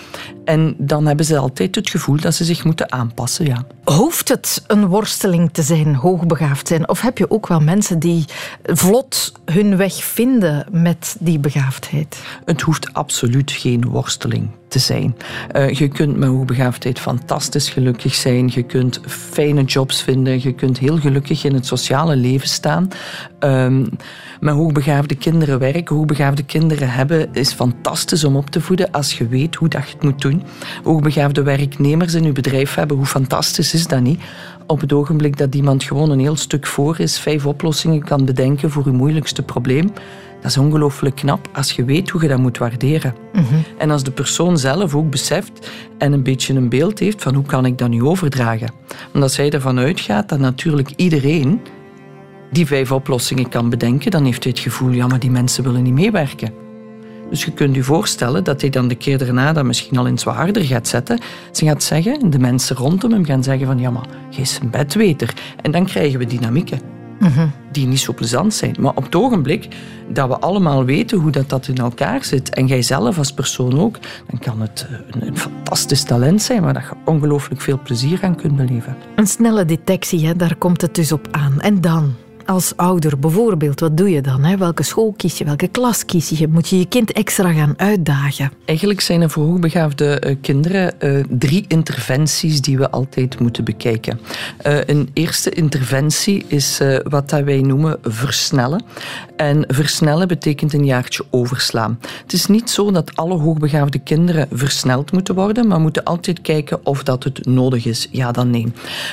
[0.45, 3.65] En dan hebben ze altijd het gevoel dat ze zich moeten aanpassen, ja.
[3.83, 6.89] Hoeft het een worsteling te zijn, hoogbegaafd zijn?
[6.89, 8.25] Of heb je ook wel mensen die
[8.63, 12.21] vlot hun weg vinden met die begaafdheid?
[12.45, 15.15] Het hoeft absoluut geen worsteling te zijn.
[15.55, 18.51] Uh, je kunt met hoogbegaafdheid fantastisch gelukkig zijn.
[18.53, 20.41] Je kunt fijne jobs vinden.
[20.41, 22.87] Je kunt heel gelukkig in het sociale leven staan.
[23.39, 23.89] Um,
[24.39, 29.27] met hoogbegaafde kinderen werken, hoogbegaafde kinderen hebben, is fantastisch om op te voeden als je
[29.27, 30.43] weet hoe dat je het moet doen.
[30.83, 34.21] Hoogbegaafde werknemers in je bedrijf hebben, hoe fantastisch is dat niet?
[34.67, 38.71] Op het ogenblik dat iemand gewoon een heel stuk voor is, vijf oplossingen kan bedenken
[38.71, 39.91] voor je moeilijkste probleem,
[40.41, 43.15] dat is ongelooflijk knap als je weet hoe je dat moet waarderen.
[43.33, 43.63] Mm-hmm.
[43.77, 47.45] En als de persoon zelf ook beseft en een beetje een beeld heeft van hoe
[47.45, 48.69] kan ik dat nu overdragen.
[49.13, 51.61] Omdat zij ervan uitgaat dat natuurlijk iedereen
[52.51, 55.83] die vijf oplossingen kan bedenken, dan heeft hij het gevoel, ja, maar die mensen willen
[55.83, 56.65] niet meewerken.
[57.29, 60.17] Dus je kunt je voorstellen dat hij dan de keer daarna dat misschien al in
[60.17, 61.19] zwaarder gaat zetten.
[61.51, 65.33] Ze gaat zeggen, de mensen rondom hem gaan zeggen van, ja, maar is een bedweter.
[65.61, 66.96] En dan krijgen we dynamieken.
[67.19, 67.51] Mm-hmm.
[67.71, 68.75] Die niet zo plezant zijn.
[68.79, 69.67] Maar op het ogenblik
[70.09, 73.79] dat we allemaal weten hoe dat, dat in elkaar zit, en jij zelf als persoon
[73.79, 73.97] ook,
[74.29, 78.55] dan kan het een, een fantastisch talent zijn waar je ongelooflijk veel plezier aan kunt
[78.55, 78.95] beleven.
[79.15, 81.61] Een snelle detectie, hè, daar komt het dus op aan.
[81.61, 82.13] En dan?
[82.47, 84.43] Als ouder bijvoorbeeld, wat doe je dan?
[84.43, 84.57] Hè?
[84.57, 85.45] Welke school kies je?
[85.45, 86.47] Welke klas kies je?
[86.47, 88.51] Moet je je kind extra gaan uitdagen?
[88.65, 94.19] Eigenlijk zijn er voor hoogbegaafde uh, kinderen uh, drie interventies die we altijd moeten bekijken.
[94.67, 98.83] Uh, een eerste interventie is wat dat wij noemen versnellen.
[99.35, 101.99] En versnellen betekent een jaartje overslaan.
[102.21, 106.85] Het is niet zo dat alle hoogbegaafde kinderen versneld moeten worden, maar moeten altijd kijken
[106.85, 108.07] of dat het nodig is.
[108.11, 108.71] Ja, dan nee.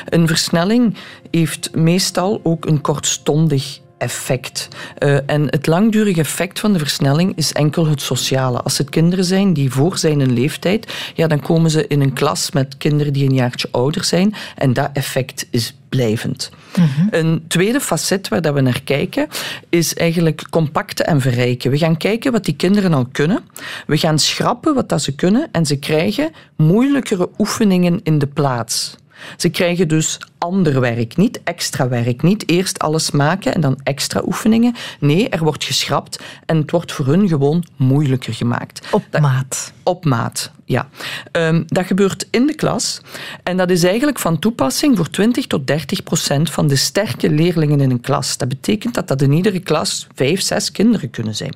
[0.09, 0.97] Een versnelling
[1.31, 2.81] heeft meestal ook een
[3.25, 4.69] kortstondig effect.
[4.99, 8.61] Uh, en het langdurige effect van de versnelling is enkel het sociale.
[8.61, 12.13] Als het kinderen zijn die voor zijn een leeftijd, ja, dan komen ze in een
[12.13, 16.51] klas met kinderen die een jaartje ouder zijn en dat effect is blijvend.
[16.77, 17.07] Mhm.
[17.11, 19.29] Een tweede facet waar dat we naar kijken
[19.69, 21.71] is eigenlijk compacten en verrijken.
[21.71, 23.45] We gaan kijken wat die kinderen al kunnen.
[23.87, 28.97] We gaan schrappen wat dat ze kunnen en ze krijgen moeilijkere oefeningen in de plaats.
[29.37, 32.23] Ze krijgen dus ander werk, niet extra werk.
[32.23, 34.75] Niet eerst alles maken en dan extra oefeningen.
[35.01, 38.87] Nee, er wordt geschrapt en het wordt voor hun gewoon moeilijker gemaakt.
[38.91, 39.73] Op maat.
[39.83, 40.89] Op maat, ja.
[41.33, 43.01] Ehm, dat gebeurt in de klas
[43.43, 47.81] en dat is eigenlijk van toepassing voor 20 tot 30 procent van de sterke leerlingen
[47.81, 48.37] in een klas.
[48.37, 51.55] Dat betekent dat dat in iedere klas vijf, zes kinderen kunnen zijn.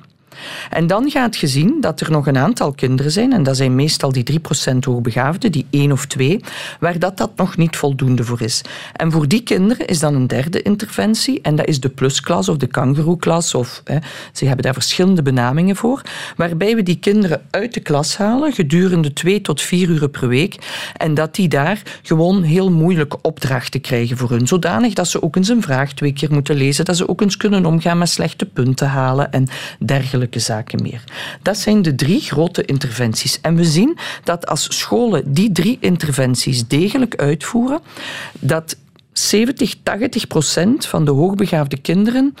[0.69, 3.75] En dan gaat je zien dat er nog een aantal kinderen zijn, en dat zijn
[3.75, 4.39] meestal die
[4.73, 6.39] 3% hoogbegaafden, die één of twee,
[6.79, 8.61] waar dat, dat nog niet voldoende voor is.
[8.93, 12.57] En voor die kinderen is dan een derde interventie, en dat is de plusklas of
[12.57, 13.97] de kangeroeklas, of hè,
[14.33, 16.01] ze hebben daar verschillende benamingen voor,
[16.35, 20.55] waarbij we die kinderen uit de klas halen gedurende twee tot vier uur per week,
[20.97, 25.35] en dat die daar gewoon heel moeilijke opdrachten krijgen voor hun, zodanig dat ze ook
[25.35, 28.45] eens een vraag twee keer moeten lezen, dat ze ook eens kunnen omgaan met slechte
[28.45, 29.47] punten halen en
[29.79, 31.03] dergelijke zaken meer.
[31.41, 33.41] Dat zijn de drie grote interventies.
[33.41, 37.79] En we zien dat als scholen die drie interventies degelijk uitvoeren,
[38.39, 38.77] dat
[39.11, 42.33] 70, 80 procent van de hoogbegaafde kinderen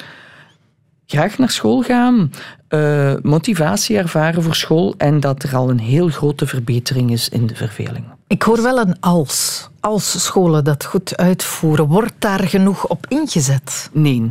[1.11, 2.31] graag naar school gaan,
[2.69, 7.47] uh, motivatie ervaren voor school en dat er al een heel grote verbetering is in
[7.47, 8.05] de verveling.
[8.27, 9.67] Ik hoor wel een als.
[9.79, 13.89] Als scholen dat goed uitvoeren, wordt daar genoeg op ingezet?
[13.93, 14.27] Nee.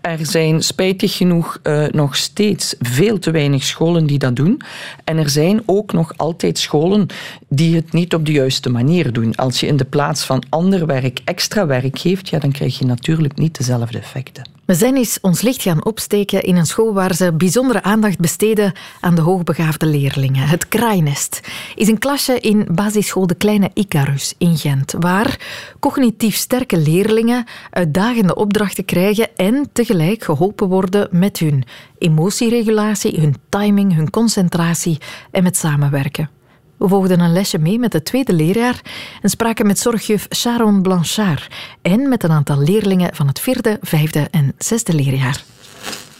[0.00, 4.60] Er zijn spijtig genoeg uh, nog steeds veel te weinig scholen die dat doen.
[5.04, 7.06] En er zijn ook nog altijd scholen
[7.48, 9.34] die het niet op de juiste manier doen.
[9.34, 12.84] Als je in de plaats van ander werk extra werk geeft, ja, dan krijg je
[12.84, 14.55] natuurlijk niet dezelfde effecten.
[14.66, 18.72] We zijn eens ons licht gaan opsteken in een school waar ze bijzondere aandacht besteden
[19.00, 20.48] aan de hoogbegaafde leerlingen.
[20.48, 21.40] Het Kraainest
[21.74, 25.40] is een klasje in basisschool De Kleine Icarus in Gent, waar
[25.80, 31.64] cognitief sterke leerlingen uitdagende opdrachten krijgen en tegelijk geholpen worden met hun
[31.98, 34.98] emotieregulatie, hun timing, hun concentratie
[35.30, 36.35] en met samenwerken.
[36.76, 38.80] We volgden een lesje mee met het tweede leerjaar
[39.22, 41.48] en spraken met zorgjuf Sharon Blanchard
[41.82, 45.44] en met een aantal leerlingen van het vierde, vijfde en zesde leerjaar.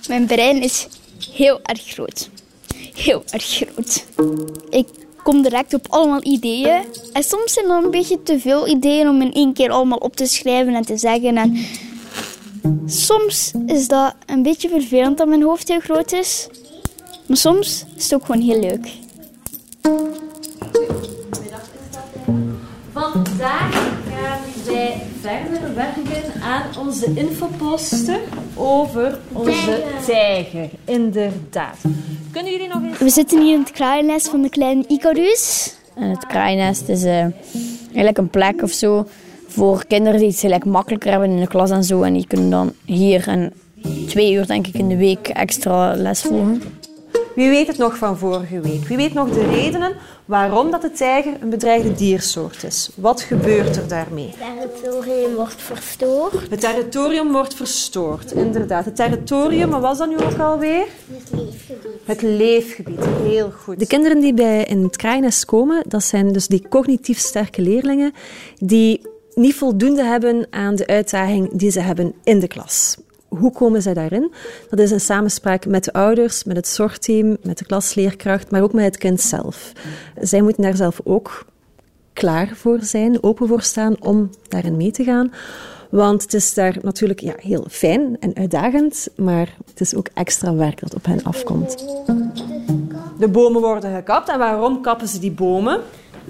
[0.08, 0.88] Mijn brein is
[1.32, 2.30] heel erg groot.
[2.94, 4.06] Heel erg groot.
[4.70, 4.88] Ik
[5.22, 6.84] kom direct op allemaal ideeën.
[7.12, 10.16] En soms zijn er een beetje te veel ideeën om in één keer allemaal op
[10.16, 11.36] te schrijven en te zeggen.
[11.36, 11.56] En
[12.86, 16.48] soms is dat een beetje vervelend dat mijn hoofd heel groot is.
[17.26, 18.88] Maar soms is het ook gewoon heel leuk.
[23.24, 28.20] Vandaag gaan wij verder werken aan onze infoposter
[28.56, 30.68] over onze tijger.
[30.84, 31.76] Inderdaad.
[32.32, 32.98] Kunnen jullie nog eens...
[32.98, 35.74] We zitten hier in het kraaiennest van de kleine Icarus.
[35.94, 37.20] En het kraaiennest is uh,
[37.84, 39.06] eigenlijk een plek of zo
[39.46, 42.02] voor kinderen die het heel makkelijker hebben in de klas en zo.
[42.02, 43.52] En die kunnen dan hier en
[44.08, 46.62] twee uur denk ik in de week extra les volgen.
[47.36, 48.84] Wie weet het nog van vorige week?
[48.84, 49.92] Wie weet nog de redenen
[50.24, 52.90] waarom dat de tijger een bedreigde diersoort is?
[52.94, 54.34] Wat gebeurt er daarmee?
[54.38, 56.50] Het territorium wordt verstoord.
[56.50, 58.84] Het territorium wordt verstoord, inderdaad.
[58.84, 60.86] Het territorium, wat was dat nu ook alweer?
[61.10, 62.04] Het leefgebied.
[62.04, 63.78] Het leefgebied, heel goed.
[63.78, 68.12] De kinderen die bij in het kraainest komen, dat zijn dus die cognitief sterke leerlingen
[68.58, 69.00] die
[69.34, 72.96] niet voldoende hebben aan de uitdaging die ze hebben in de klas.
[73.38, 74.32] Hoe komen zij daarin?
[74.70, 78.72] Dat is een samenspraak met de ouders, met het zorgteam, met de klasleerkracht, maar ook
[78.72, 79.72] met het kind zelf.
[80.20, 81.44] Zij moeten daar zelf ook
[82.12, 85.32] klaar voor zijn, open voor staan om daarin mee te gaan.
[85.90, 90.54] Want het is daar natuurlijk ja, heel fijn en uitdagend, maar het is ook extra
[90.54, 91.84] werk dat op hen afkomt.
[93.18, 94.28] De bomen worden gekapt.
[94.28, 95.80] En waarom kappen ze die bomen?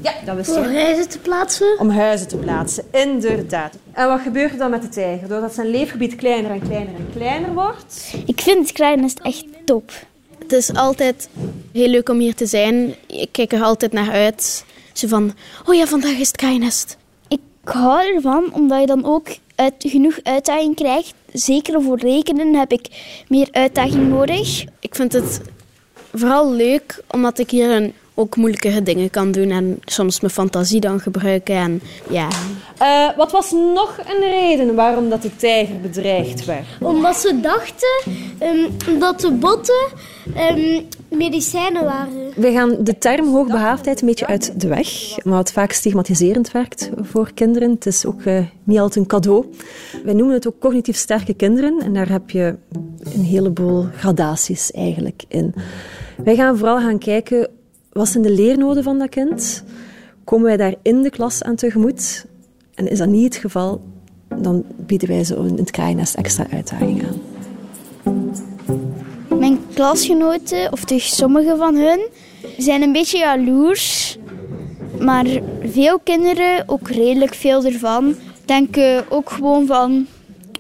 [0.03, 0.57] Ja, dat wist.
[0.57, 1.79] Om huizen te plaatsen?
[1.79, 3.75] Om huizen te plaatsen, inderdaad.
[3.93, 5.29] En wat gebeurt er dan met de tijger?
[5.29, 8.15] Doordat zijn leefgebied kleiner en kleiner en kleiner wordt?
[8.27, 9.91] Ik vind het Kraaiennest echt top.
[10.39, 11.29] Het is altijd
[11.73, 12.95] heel leuk om hier te zijn.
[13.07, 14.65] Ik kijk er altijd naar uit.
[14.93, 15.35] Zo van,
[15.67, 16.97] oh ja, vandaag is het Kraaiennest.
[17.29, 21.15] Ik hou ervan, omdat je dan ook uit, genoeg uitdaging krijgt.
[21.33, 22.89] Zeker voor rekenen heb ik
[23.29, 24.65] meer uitdaging nodig.
[24.81, 25.41] Ik vind het
[26.15, 30.81] vooral leuk, omdat ik hier een ook moeilijkere dingen kan doen en soms mijn fantasie
[30.81, 31.55] dan gebruiken.
[31.55, 32.29] En, ja.
[32.83, 36.67] Uh, wat was nog een reden waarom dat de tijger bedreigd werd?
[36.81, 39.87] Omdat ze dachten um, dat de botten
[40.57, 42.33] um, medicijnen waren.
[42.37, 44.89] We gaan de term hoogbehaafdheid een beetje uit de weg,
[45.25, 47.71] omdat het vaak stigmatiserend werkt voor kinderen.
[47.71, 49.45] Het is ook uh, niet altijd een cadeau.
[50.05, 52.55] Wij noemen het ook cognitief sterke kinderen en daar heb je
[53.15, 55.55] een heleboel gradaties eigenlijk in.
[56.25, 57.49] Wij gaan vooral gaan kijken
[57.97, 59.65] wat zijn de leernoden van dat kind?
[60.25, 62.27] Komen wij daar in de klas aan tegemoet?
[62.75, 63.81] En is dat niet het geval,
[64.29, 67.21] dan bieden wij ze in het extra uitdaging aan.
[69.39, 72.07] Mijn klasgenoten, of toch sommige van hun,
[72.59, 74.19] zijn een beetje jaloers.
[75.01, 75.27] Maar
[75.65, 78.15] veel kinderen, ook redelijk veel ervan,
[78.45, 80.07] denken ook gewoon van...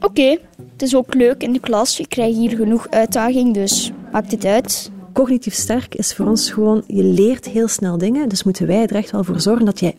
[0.01, 0.39] Oké,
[0.73, 2.01] het is ook leuk in de klas.
[2.01, 4.91] Ik krijg hier genoeg uitdaging, dus maakt het uit.
[5.17, 8.29] Cognitief sterk is voor ons gewoon, je leert heel snel dingen.
[8.29, 9.95] Dus moeten wij er echt wel voor zorgen dat jij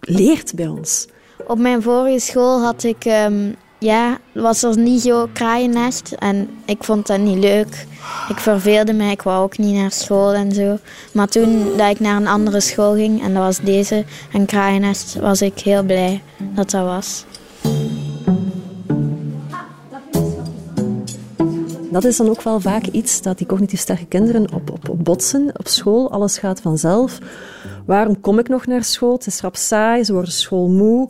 [0.00, 1.06] leert bij ons.
[1.46, 6.12] Op mijn vorige school had ik, um, ja, was er niet zo kraaiennest.
[6.18, 7.86] En ik vond dat niet leuk.
[8.28, 10.78] Ik verveelde me, ik wou ook niet naar school en zo.
[11.12, 15.14] Maar toen dat ik naar een andere school ging, en dat was deze, een kraaiennest,
[15.14, 17.24] was ik heel blij dat dat was.
[21.92, 25.50] Dat is dan ook wel vaak iets dat die cognitief sterke kinderen op, op, botsen
[25.56, 26.10] op school.
[26.10, 27.18] Alles gaat vanzelf.
[27.86, 29.12] Waarom kom ik nog naar school?
[29.12, 31.08] Het is rap saai, ze worden schoolmoe.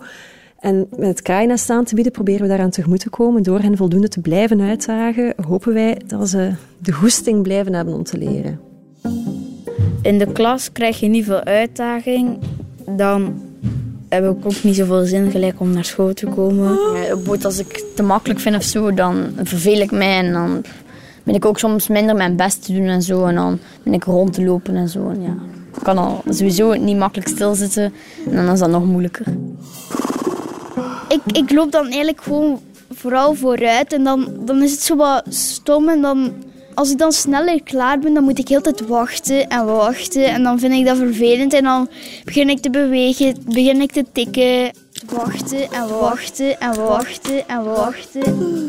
[0.58, 3.42] En met het kraaiennest aan te bieden, proberen we daaraan tegemoet te komen.
[3.42, 8.02] Door hen voldoende te blijven uitdagen, hopen wij dat ze de goesting blijven hebben om
[8.02, 8.60] te leren.
[10.02, 12.38] In de klas krijg je niet veel uitdaging.
[12.96, 13.40] Dan
[14.12, 16.78] heb ik ook niet zoveel zin gelijk om naar school te komen.
[16.94, 20.18] Ja, als ik het te makkelijk vind of zo, dan verveel ik mij.
[20.18, 20.62] En dan
[21.22, 23.24] ben ik ook soms minder mijn best te doen en zo.
[23.24, 25.08] En dan ben ik rond te lopen en zo.
[25.08, 25.34] En ja.
[25.76, 27.92] Ik kan al sowieso niet makkelijk stilzitten.
[28.30, 29.26] En dan is dat nog moeilijker.
[31.08, 32.60] Ik, ik loop dan eigenlijk gewoon
[32.90, 33.92] vooral vooruit.
[33.92, 35.88] En dan, dan is het zo wat stom.
[35.88, 36.32] En dan,
[36.74, 40.24] als ik dan sneller klaar ben, dan moet ik heel tijd wachten en wachten.
[40.24, 41.52] En dan vind ik dat vervelend.
[41.52, 41.88] En dan
[42.24, 44.70] begin ik te bewegen, begin ik te tikken.
[45.06, 48.68] Wachten en wachten en wachten en wachten.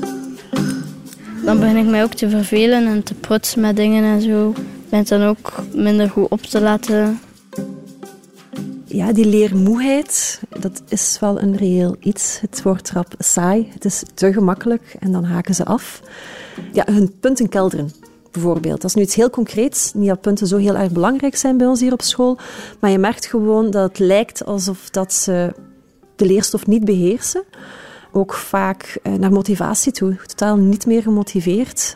[1.46, 4.50] Dan begin ik mij ook te vervelen en te prutsen met dingen en zo.
[4.50, 7.20] Ik ben dan ook minder goed op te laten
[8.94, 12.38] ja, die leermoeheid, dat is wel een reëel iets.
[12.42, 16.02] Het wordt rap saai, het is te gemakkelijk en dan haken ze af.
[16.72, 17.92] Ja, hun punten kelderen,
[18.32, 18.82] bijvoorbeeld.
[18.82, 19.94] Dat is nu iets heel concreets.
[19.94, 22.38] Niet dat punten zo heel erg belangrijk zijn bij ons hier op school,
[22.80, 25.54] maar je merkt gewoon dat het lijkt alsof dat ze
[26.16, 27.44] de leerstof niet beheersen.
[28.12, 31.96] Ook vaak eh, naar motivatie toe, totaal niet meer gemotiveerd.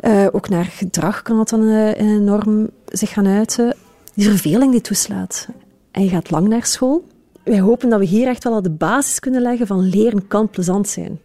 [0.00, 3.76] Uh, ook naar gedrag kan het dan uh, enorm zich gaan uiten.
[4.14, 5.48] Die verveling die toeslaat
[5.90, 7.04] en je gaat lang naar school.
[7.44, 10.88] Wij hopen dat we hier echt wel de basis kunnen leggen van leren kan plezant
[10.88, 11.20] zijn.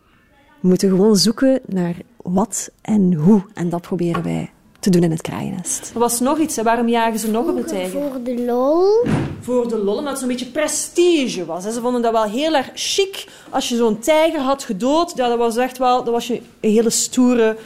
[0.66, 3.44] We moeten gewoon zoeken naar wat en hoe.
[3.54, 5.92] En dat proberen wij te doen in het kraaiennest.
[5.94, 6.62] Er was nog iets.
[6.62, 8.02] Waarom jagen ze nog op de tijger?
[8.02, 9.06] Voor de lol.
[9.42, 11.64] Voor de lol, omdat het zo'n beetje prestige was.
[11.64, 13.28] Ze vonden dat wel heel erg chic.
[13.50, 16.04] Als je zo'n tijger had gedood, ja, dat was echt wel...
[16.04, 17.58] Dat was je een hele stoere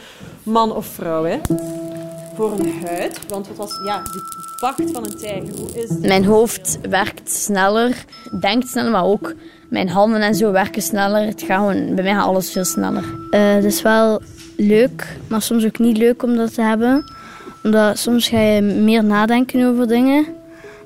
[0.43, 1.23] man of vrouw.
[1.23, 1.39] Hè?
[2.35, 3.19] Voor een huid.
[3.27, 3.71] Want wat was...
[3.85, 4.01] Ja,
[4.55, 5.57] vacht van een tijger?
[5.57, 8.05] Hoe is Mijn hoofd werkt sneller,
[8.39, 9.33] denkt sneller, maar ook
[9.69, 11.25] mijn handen en zo werken sneller.
[11.25, 13.03] Het gaat gewoon, bij mij gaat alles veel sneller.
[13.31, 14.21] Uh, het is wel
[14.57, 17.03] leuk, maar soms ook niet leuk om dat te hebben.
[17.63, 20.25] Omdat soms ga je meer nadenken over dingen.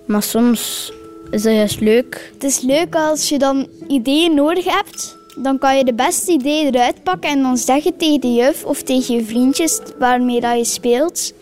[0.05, 0.91] Maar soms
[1.31, 2.31] is dat juist leuk.
[2.33, 5.17] Het is leuk als je dan ideeën nodig hebt.
[5.37, 8.83] Dan kan je de beste ideeën eruit pakken en dan zeggen tegen de juf of
[8.83, 11.33] tegen je vriendjes waarmee dat je speelt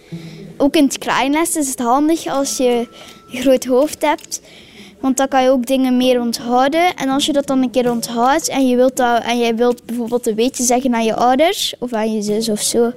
[0.62, 2.88] ook in het kraaiennest is het handig als je
[3.32, 4.42] een groot hoofd hebt.
[5.02, 6.96] Want dan kan je ook dingen meer onthouden.
[6.96, 9.86] En als je dat dan een keer onthoudt en je wilt, dat, en jij wilt
[9.86, 12.92] bijvoorbeeld een beetje zeggen aan je ouders of aan je zus of zo,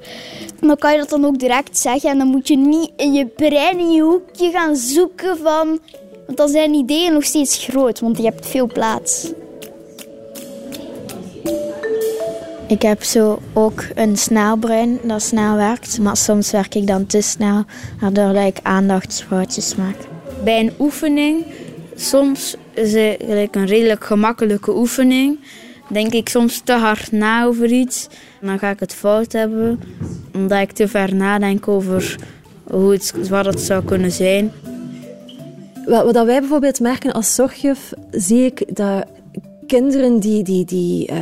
[0.61, 2.11] dan kan je dat dan ook direct zeggen.
[2.11, 5.79] En dan moet je niet in je brein, in je hoekje gaan zoeken van.
[6.27, 9.33] Want dan zijn ideeën nog steeds groot, want je hebt veel plaats.
[12.67, 17.21] Ik heb zo ook een snelbrein dat snel werkt, maar soms werk ik dan te
[17.21, 17.65] snel,
[18.01, 19.97] waardoor ik aandachtsfoutjes maak.
[20.45, 21.45] Bij een oefening,
[21.95, 25.39] soms is het een redelijk gemakkelijke oefening,
[25.89, 28.09] denk ik soms te hard na over iets.
[28.41, 29.81] Dan ga ik het fout hebben,
[30.35, 32.17] omdat ik te ver nadenk over
[32.71, 34.53] hoe het, wat het zou kunnen zijn.
[35.87, 39.05] Wat wij bijvoorbeeld merken als zorgjuf, zie ik dat
[39.67, 41.19] kinderen die, die, die uh,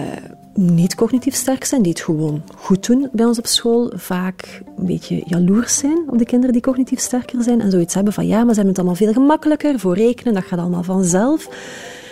[0.54, 4.86] niet cognitief sterk zijn, die het gewoon goed doen bij ons op school, vaak een
[4.86, 8.36] beetje jaloers zijn op de kinderen die cognitief sterker zijn en zoiets hebben van ja,
[8.36, 11.48] maar ze hebben het allemaal veel gemakkelijker voor rekenen, dat gaat allemaal vanzelf.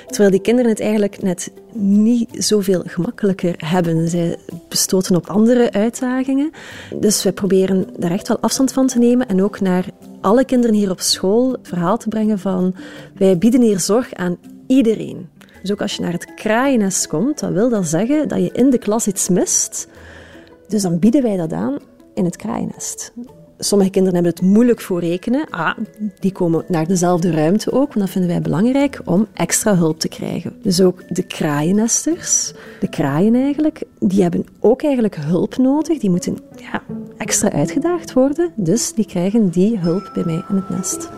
[0.07, 4.09] Terwijl die kinderen het eigenlijk net niet zoveel gemakkelijker hebben.
[4.09, 4.37] Zij
[4.69, 6.51] bestoten op andere uitdagingen.
[6.95, 9.87] Dus wij proberen daar echt wel afstand van te nemen en ook naar
[10.21, 12.75] alle kinderen hier op school het verhaal te brengen van
[13.17, 14.37] wij bieden hier zorg aan
[14.67, 15.29] iedereen.
[15.63, 18.71] Dus ook als je naar het kraaiennest komt, dat wil dat zeggen dat je in
[18.71, 19.89] de klas iets mist.
[20.69, 21.79] Dus dan bieden wij dat aan
[22.15, 23.13] in het kraaiennest.
[23.63, 25.51] Sommige kinderen hebben het moeilijk voor rekenen.
[25.51, 25.77] Ah,
[26.19, 30.09] die komen naar dezelfde ruimte ook, want dat vinden wij belangrijk om extra hulp te
[30.09, 30.53] krijgen.
[30.63, 35.99] Dus ook de kraaiennesters, de kraaien eigenlijk, die hebben ook eigenlijk hulp nodig.
[35.99, 36.83] Die moeten ja,
[37.17, 41.11] extra uitgedaagd worden, dus die krijgen die hulp bij mij in het nest.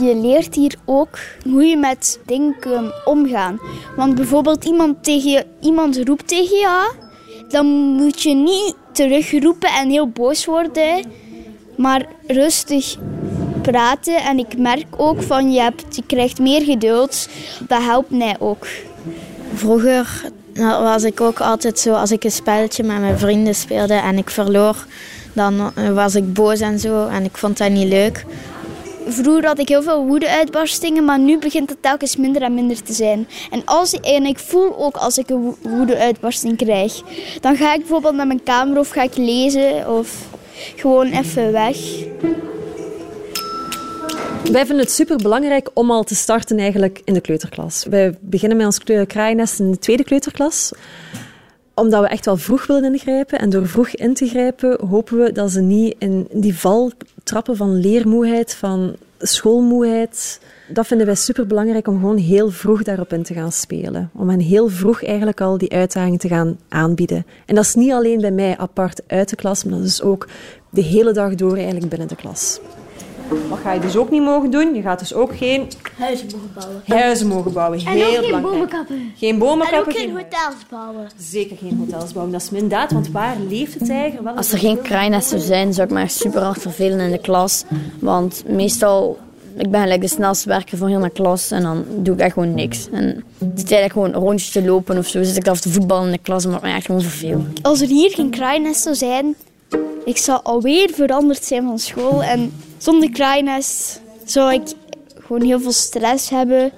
[0.00, 3.58] Je leert hier ook hoe je met dingen omgaan.
[3.96, 6.92] Want bijvoorbeeld iemand, tegen, iemand roept tegen je,
[7.48, 11.04] dan moet je niet terugroepen en heel boos worden,
[11.76, 12.96] maar rustig
[13.62, 14.16] praten.
[14.16, 17.28] En ik merk ook van je, hebt, je krijgt meer geduld.
[17.68, 18.66] Dat helpt mij ook.
[19.54, 24.18] Vroeger was ik ook altijd zo, als ik een spelletje met mijn vrienden speelde en
[24.18, 24.86] ik verloor,
[25.32, 28.24] dan was ik boos en zo en ik vond dat niet leuk.
[29.06, 32.92] Vroeger had ik heel veel woede-uitbarstingen, maar nu begint het telkens minder en minder te
[32.92, 33.28] zijn.
[33.50, 37.02] En, als, ik voel ook als ik een woede-uitbarsting krijg.
[37.40, 40.26] Dan ga ik bijvoorbeeld naar mijn kamer of ga ik lezen of
[40.76, 41.76] gewoon even weg.
[44.52, 47.84] Wij vinden het super belangrijk om al te starten eigenlijk in de kleuterklas.
[47.90, 50.72] Wij beginnen met ons kraaiennest in de tweede kleuterklas
[51.74, 53.38] omdat we echt wel vroeg willen ingrijpen.
[53.38, 57.56] En door vroeg in te grijpen hopen we dat ze niet in die val trappen
[57.56, 60.40] van leermoeheid, van schoolmoeheid.
[60.68, 64.10] Dat vinden wij super belangrijk om gewoon heel vroeg daarop in te gaan spelen.
[64.14, 67.26] Om hen heel vroeg eigenlijk al die uitdaging te gaan aanbieden.
[67.46, 70.28] En dat is niet alleen bij mij apart uit de klas, maar dat is ook
[70.70, 72.60] de hele dag door eigenlijk binnen de klas.
[73.48, 74.74] Wat ga je dus ook niet mogen doen?
[74.74, 75.68] Je gaat dus ook geen...
[75.98, 76.82] Huizen mogen bouwen.
[76.86, 78.52] Huizen mogen bouwen, heel en ook geen belangrijk.
[78.52, 79.12] bomen kappen.
[79.16, 81.06] Geen bomen En ook geen hotels bouwen.
[81.18, 82.32] Zeker geen hotels bouwen.
[82.32, 84.34] Dat is inderdaad, want waar leeft de tijger wel?
[84.34, 87.64] Als er geen kraaiennesten zijn, zou ik me echt super hard vervelen in de klas.
[87.98, 89.18] Want meestal,
[89.56, 92.32] ik ben gelijk de snelste werker van heel mijn klas en dan doe ik echt
[92.32, 92.88] gewoon niks.
[92.92, 93.04] En
[93.38, 95.22] het is eigenlijk gewoon een rondje te lopen of zo.
[95.22, 97.52] Zit ik af te voetballen in de klas maakt me echt gewoon vervelen.
[97.62, 99.34] Als er hier geen kraaiennest zou zijn,
[100.04, 102.22] ik zou alweer veranderd zijn van school.
[102.22, 102.52] En
[102.84, 104.62] zonder kraaiennest zou ik
[105.26, 106.72] gewoon heel veel stress hebben.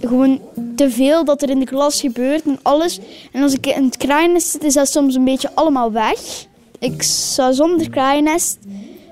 [0.00, 0.40] Gewoon
[0.76, 2.98] te veel dat er in de klas gebeurt en alles.
[3.32, 6.46] En als ik in het kraaiennest zit, is dat soms een beetje allemaal weg.
[6.78, 8.58] Ik zou zonder kraaiennest,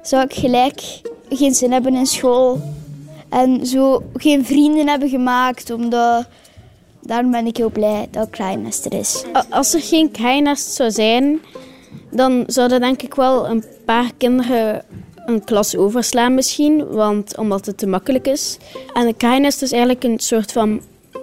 [0.02, 2.60] zou ik gelijk geen zin hebben in school.
[3.28, 6.26] En zo geen vrienden hebben gemaakt, omdat...
[7.02, 9.24] Daarom ben ik heel blij dat kraaiennest er is.
[9.50, 11.40] Als er geen kraaiennest zou zijn,
[12.10, 14.84] dan zouden denk ik wel een paar kinderen
[15.28, 18.56] een klas overslaan misschien, want, omdat het te makkelijk is.
[18.94, 20.80] En een kraaiennest is eigenlijk een soort van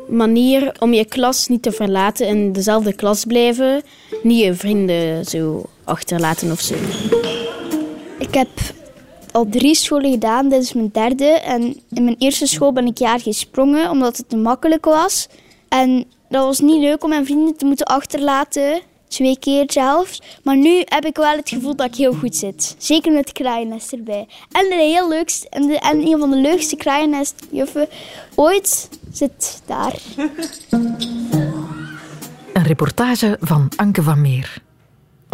[0.09, 3.81] manier om je klas niet te verlaten en dezelfde klas blijven.
[4.23, 6.75] Niet je vrienden zo achterlaten of zo.
[8.19, 8.49] Ik heb
[9.31, 11.25] al drie scholen gedaan, dit is mijn derde.
[11.25, 11.61] En
[11.93, 15.27] in mijn eerste school ben ik jaar gesprongen, omdat het te makkelijk was.
[15.67, 18.81] En dat was niet leuk om mijn vrienden te moeten achterlaten.
[19.15, 20.21] Twee keer zelfs.
[20.43, 22.75] Maar nu heb ik wel het gevoel dat ik heel goed zit.
[22.77, 24.27] Zeker met kraaiennest erbij.
[24.51, 27.87] En de heel leukste, en, en een van de leukste kraaiennestjuffen
[28.35, 29.95] ooit zit daar.
[32.53, 34.63] Een reportage van Anke van Meer.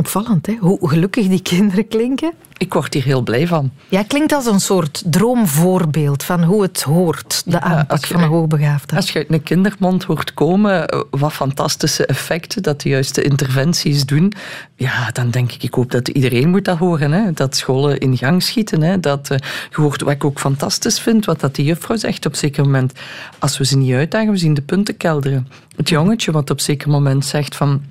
[0.02, 0.56] Opvallend, hè?
[0.60, 2.34] Hoe gelukkig die kinderen klinken.
[2.58, 3.72] Ik word hier heel blij van.
[3.90, 8.96] Ja, klinkt als een soort droomvoorbeeld van hoe het hoort, de aanpak van een hoogbegaafde.
[8.96, 14.06] Als je uit een kindermond hoort komen, eh, wat fantastische effecten, dat de juiste interventies
[14.06, 14.34] doen,
[14.76, 17.12] ja, dan denk ik, ik hoop dat iedereen moet dat horen.
[17.12, 17.32] Hè?
[17.34, 18.82] Dat scholen in gang schieten.
[18.82, 19.00] Hè?
[19.00, 19.38] Dat, uh,
[19.70, 22.64] je hoort wat ik ook fantastisch vind, wat dat die juffrouw zegt op een zeker
[22.64, 22.94] moment.
[23.40, 25.48] Als we ze niet uitdagen, we zien de punten kelderen.
[25.76, 27.82] Het jongetje wat op een zeker moment zegt van...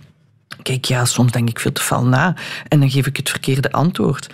[0.62, 2.34] Kijk, ja, soms denk ik veel te fel na
[2.68, 4.28] en dan geef ik het verkeerde antwoord.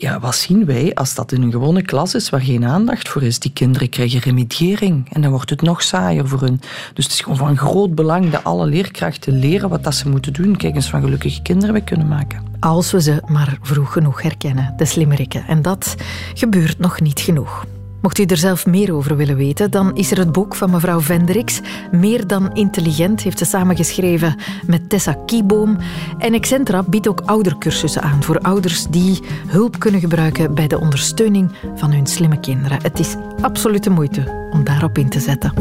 [0.00, 3.22] Ja, wat zien wij als dat in een gewone klas is waar geen aandacht voor
[3.22, 3.38] is?
[3.38, 6.60] Die kinderen krijgen remediering en dan wordt het nog saaier voor hun.
[6.94, 10.32] Dus het is gewoon van groot belang dat alle leerkrachten leren wat dat ze moeten
[10.32, 10.56] doen.
[10.56, 12.42] Kijk eens van gelukkige kinderen we kunnen maken.
[12.60, 15.46] Als we ze maar vroeg genoeg herkennen, de slimmerikken.
[15.46, 15.94] En dat
[16.34, 17.64] gebeurt nog niet genoeg.
[18.00, 21.00] Mocht u er zelf meer over willen weten, dan is er het boek van mevrouw
[21.00, 21.60] Vendricks.
[21.90, 24.36] Meer dan intelligent heeft ze samengeschreven
[24.66, 25.76] met Tessa Kieboom.
[26.18, 31.52] En Excentra biedt ook oudercursussen aan voor ouders die hulp kunnen gebruiken bij de ondersteuning
[31.74, 32.82] van hun slimme kinderen.
[32.82, 35.52] Het is absoluut de moeite om daarop in te zetten.